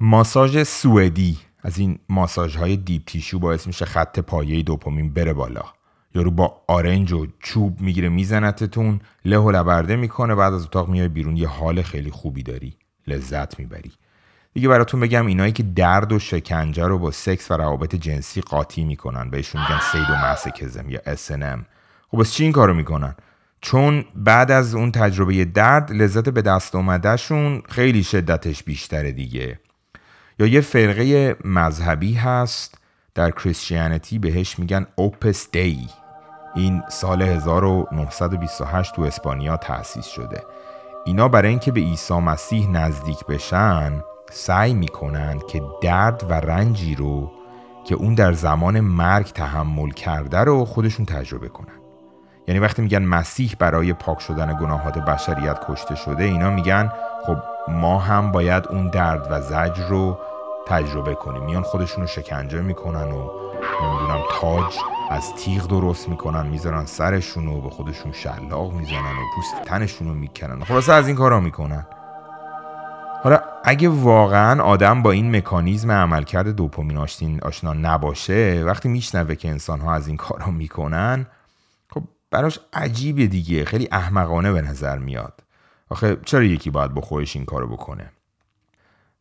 ماساژ 0.00 0.62
سوئدی 0.62 1.38
از 1.62 1.78
این 1.78 1.98
ماساژ 2.08 2.56
های 2.56 2.76
deep 2.76 3.02
tissue 3.04 3.38
باعث 3.38 3.66
میشه 3.66 3.84
خط 3.84 4.18
پایه 4.18 4.62
دوپامین 4.62 5.14
بره 5.14 5.32
بالا. 5.32 5.75
یارو 6.16 6.30
با 6.30 6.62
آرنج 6.66 7.12
و 7.12 7.26
چوب 7.40 7.80
می‌گیره 7.80 8.08
میزنتتون 8.08 9.00
له 9.24 9.38
و 9.38 9.50
لورده 9.50 9.96
می‌کنه 9.96 10.34
بعد 10.34 10.54
از 10.54 10.64
اتاق 10.64 10.88
میای 10.88 11.08
بیرون 11.08 11.36
یه 11.36 11.48
حال 11.48 11.82
خیلی 11.82 12.10
خوبی 12.10 12.42
داری 12.42 12.76
لذت 13.06 13.58
می‌بری. 13.58 13.92
دیگه 14.54 14.68
براتون 14.68 15.00
بگم 15.00 15.26
اینایی 15.26 15.52
که 15.52 15.62
درد 15.62 16.12
و 16.12 16.18
شکنجه 16.18 16.84
رو 16.84 16.98
با 16.98 17.10
سکس 17.10 17.50
و 17.50 17.54
روابط 17.54 17.94
جنسی 17.94 18.40
قاطی 18.40 18.84
می‌کنن 18.84 19.30
بهشون 19.30 19.60
میگن 19.62 19.80
sadomasochism 19.92 20.90
یا 20.90 21.00
S&M 21.00 21.64
خب 22.10 22.20
بس 22.20 22.32
چی 22.32 22.42
این 22.42 22.52
کارو 22.52 22.74
می‌کنن؟ 22.74 23.14
چون 23.60 24.04
بعد 24.14 24.50
از 24.50 24.74
اون 24.74 24.92
تجربه 24.92 25.44
درد 25.44 25.92
لذت 25.92 26.28
به 26.28 26.42
دست 26.42 26.74
اومدهشون 26.74 27.62
خیلی 27.68 28.04
شدتش 28.04 28.62
بیشتره 28.62 29.12
دیگه. 29.12 29.60
یا 30.38 30.46
یه 30.46 30.60
فرقه 30.60 31.36
مذهبی 31.44 32.14
هست 32.14 32.78
در 33.14 33.30
کریستیانیتی 33.30 34.18
بهش 34.18 34.58
میگن 34.58 34.86
اوپس 34.94 35.50
دی 35.50 35.88
این 36.56 36.82
سال 36.88 37.22
1928 37.22 38.94
تو 38.94 39.02
اسپانیا 39.02 39.56
تأسیس 39.56 40.06
شده. 40.06 40.42
اینا 41.04 41.28
برای 41.28 41.48
اینکه 41.48 41.72
به 41.72 41.80
عیسی 41.80 42.14
مسیح 42.14 42.70
نزدیک 42.70 43.26
بشن 43.26 44.02
سعی 44.30 44.74
می‌کنن 44.74 45.38
که 45.38 45.62
درد 45.82 46.24
و 46.30 46.32
رنجی 46.32 46.94
رو 46.94 47.30
که 47.84 47.94
اون 47.94 48.14
در 48.14 48.32
زمان 48.32 48.80
مرگ 48.80 49.26
تحمل 49.26 49.90
کرده 49.90 50.38
رو 50.38 50.64
خودشون 50.64 51.06
تجربه 51.06 51.48
کنن. 51.48 51.80
یعنی 52.48 52.60
وقتی 52.60 52.82
میگن 52.82 53.02
مسیح 53.02 53.56
برای 53.58 53.92
پاک 53.92 54.20
شدن 54.20 54.58
گناهات 54.60 54.98
بشریت 54.98 55.58
کشته 55.68 55.94
شده 55.94 56.24
اینا 56.24 56.50
میگن 56.50 56.92
خب 57.26 57.36
ما 57.68 57.98
هم 57.98 58.32
باید 58.32 58.66
اون 58.68 58.90
درد 58.90 59.26
و 59.30 59.40
زجر 59.40 59.88
رو 59.88 60.18
تجربه 60.66 61.14
کنیم. 61.14 61.44
میان 61.44 61.62
خودشون 61.62 62.00
رو 62.00 62.06
شکنجه 62.06 62.60
می‌کنن 62.60 63.12
و 63.12 63.45
نمی‌دونم 63.82 64.20
تاج 64.30 64.78
از 65.10 65.34
تیغ 65.34 65.66
درست 65.66 66.08
می‌کنن 66.08 66.46
می‌ذارن 66.46 66.86
سرشون 66.86 67.48
و 67.48 67.60
به 67.60 67.70
خودشون 67.70 68.12
شلاق 68.12 68.72
می‌زنن 68.72 69.12
و 69.12 69.22
پوست 69.36 69.62
تنشون 69.64 70.08
رو 70.08 70.14
می‌کنن 70.14 70.64
خلاصه 70.64 70.92
از 70.92 71.06
این 71.06 71.16
کارا 71.16 71.40
می‌کنن. 71.40 71.86
حالا 73.22 73.40
اگه 73.64 73.88
واقعا 73.88 74.62
آدم 74.62 75.02
با 75.02 75.10
این 75.10 75.36
مکانیزم 75.36 75.90
عملکرد 75.90 76.48
دوپامین 76.48 76.98
آشنا 77.42 77.72
نباشه 77.72 78.62
وقتی 78.66 78.88
میشنوه 78.88 79.34
که 79.34 79.48
انسان 79.48 79.80
ها 79.80 79.94
از 79.94 80.08
این 80.08 80.16
کارا 80.16 80.50
می‌کنن 80.50 81.26
خب 81.90 82.02
براش 82.30 82.58
عجیبه 82.72 83.26
دیگه. 83.26 83.64
خیلی 83.64 83.88
احمقانه 83.92 84.52
به 84.52 84.62
نظر 84.62 84.98
میاد. 84.98 85.42
آخه 85.88 86.16
چرا 86.24 86.42
یکی 86.42 86.70
باید 86.70 86.94
با 86.94 87.00
خودش 87.00 87.36
این 87.36 87.44
کارو 87.44 87.66
بکنه؟ 87.66 88.12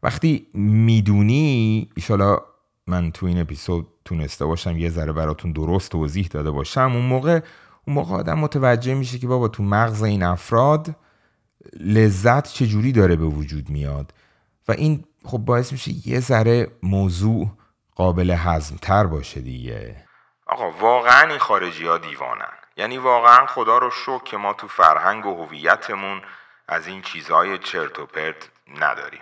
وقتی 0.04 0.48
می‌دونی 0.54 1.90
ایشالا 1.96 2.40
من 2.88 3.12
تو 3.12 3.26
این 3.26 3.42
اپیزود 3.42 3.88
تونسته 4.06 4.46
باشم 4.46 4.78
یه 4.78 4.90
ذره 4.90 5.14
براتون 5.14 5.52
درست 5.52 5.92
توضیح 5.92 6.28
داده 6.28 6.52
باشم. 6.52 6.92
اون 6.94 7.06
موقع 7.06 7.40
اون 7.88 7.96
موقع 7.96 8.16
آدم 8.16 8.40
متوجه 8.40 8.94
میشه 8.94 9.20
که 9.20 9.28
بابا 9.28 9.48
تو 9.48 9.64
مغز 9.64 10.04
این 10.04 10.24
افراد 10.24 10.96
لذت 11.80 12.48
چجوری 12.48 12.92
داره 12.92 13.16
به 13.16 13.26
وجود 13.26 13.70
میاد؟ 13.70 14.14
و 14.68 14.72
این 14.72 15.04
خب 15.26 15.38
باعث 15.38 15.72
میشه 15.72 16.08
یه 16.10 16.20
ذره 16.20 16.72
موضوع 16.84 17.48
قابل 17.96 18.36
هضم 18.38 18.76
تر 18.76 19.06
باشه 19.08 19.42
دیگه. 19.42 19.96
آقا 20.48 20.72
واقعا 20.72 21.30
این 21.30 21.38
خارجی 21.38 21.86
ها 21.86 21.98
دیوانن. 21.98 22.54
یعنی 22.78 22.98
واقعا 22.98 23.46
خدا 23.46 23.78
رو 23.78 23.92
شکر 23.92 24.24
که 24.24 24.38
ما 24.38 24.54
تو 24.54 24.68
فرهنگ 24.68 25.26
و 25.26 25.46
هویتمون 25.46 26.22
از 26.68 26.88
این 26.88 27.02
چیزهای 27.02 27.58
چرت 27.58 28.00
و 28.00 28.06
پرت 28.06 28.50
نداریم. 28.82 29.22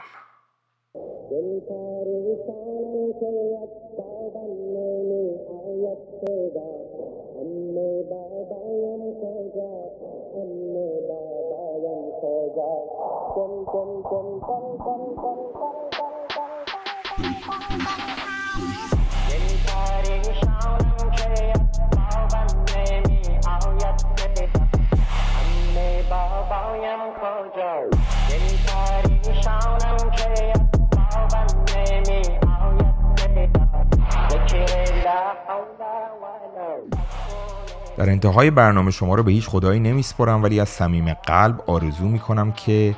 در 37.97 38.09
انتهای 38.09 38.51
برنامه 38.51 38.91
شما 38.91 39.15
رو 39.15 39.23
به 39.23 39.31
هیچ 39.31 39.47
خدایی 39.47 39.79
نمیسپرم 39.79 40.43
ولی 40.43 40.59
از 40.59 40.69
صمیم 40.69 41.13
قلب 41.13 41.63
آرزو 41.67 42.07
می‌کنم 42.07 42.51
که 42.51 42.95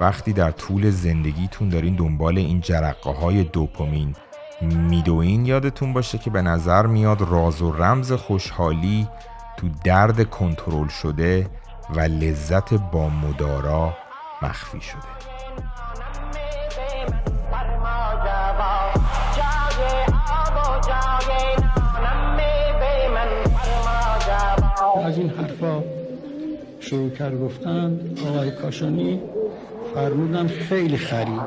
وقتی 0.00 0.32
در 0.32 0.50
طول 0.50 0.90
زندگیتون 0.90 1.68
دارین 1.68 1.96
دنبال 1.96 2.38
این 2.38 2.60
جرقه 2.60 3.10
های 3.10 3.44
دوپامین 3.44 4.16
میدوین 4.62 5.46
یادتون 5.46 5.92
باشه 5.92 6.18
که 6.18 6.30
به 6.30 6.42
نظر 6.42 6.86
میاد 6.86 7.20
راز 7.20 7.62
و 7.62 7.72
رمز 7.72 8.12
خوشحالی 8.12 9.08
تو 9.56 9.68
درد 9.84 10.30
کنترل 10.30 10.88
شده 10.88 11.46
و 11.94 12.00
لذت 12.00 12.74
با 12.74 13.08
مدارا 13.08 13.96
مخفی 14.42 14.80
شده. 14.80 15.16
از 25.04 25.18
این 25.18 25.30
حرفا 25.30 25.82
شروع 26.80 27.10
کرد 27.10 27.40
گفتن 27.40 28.00
آقای 28.28 28.50
کاشانی 28.50 29.20
فرمودن 29.96 30.48
خیلی 30.48 30.96
خرید 30.96 31.40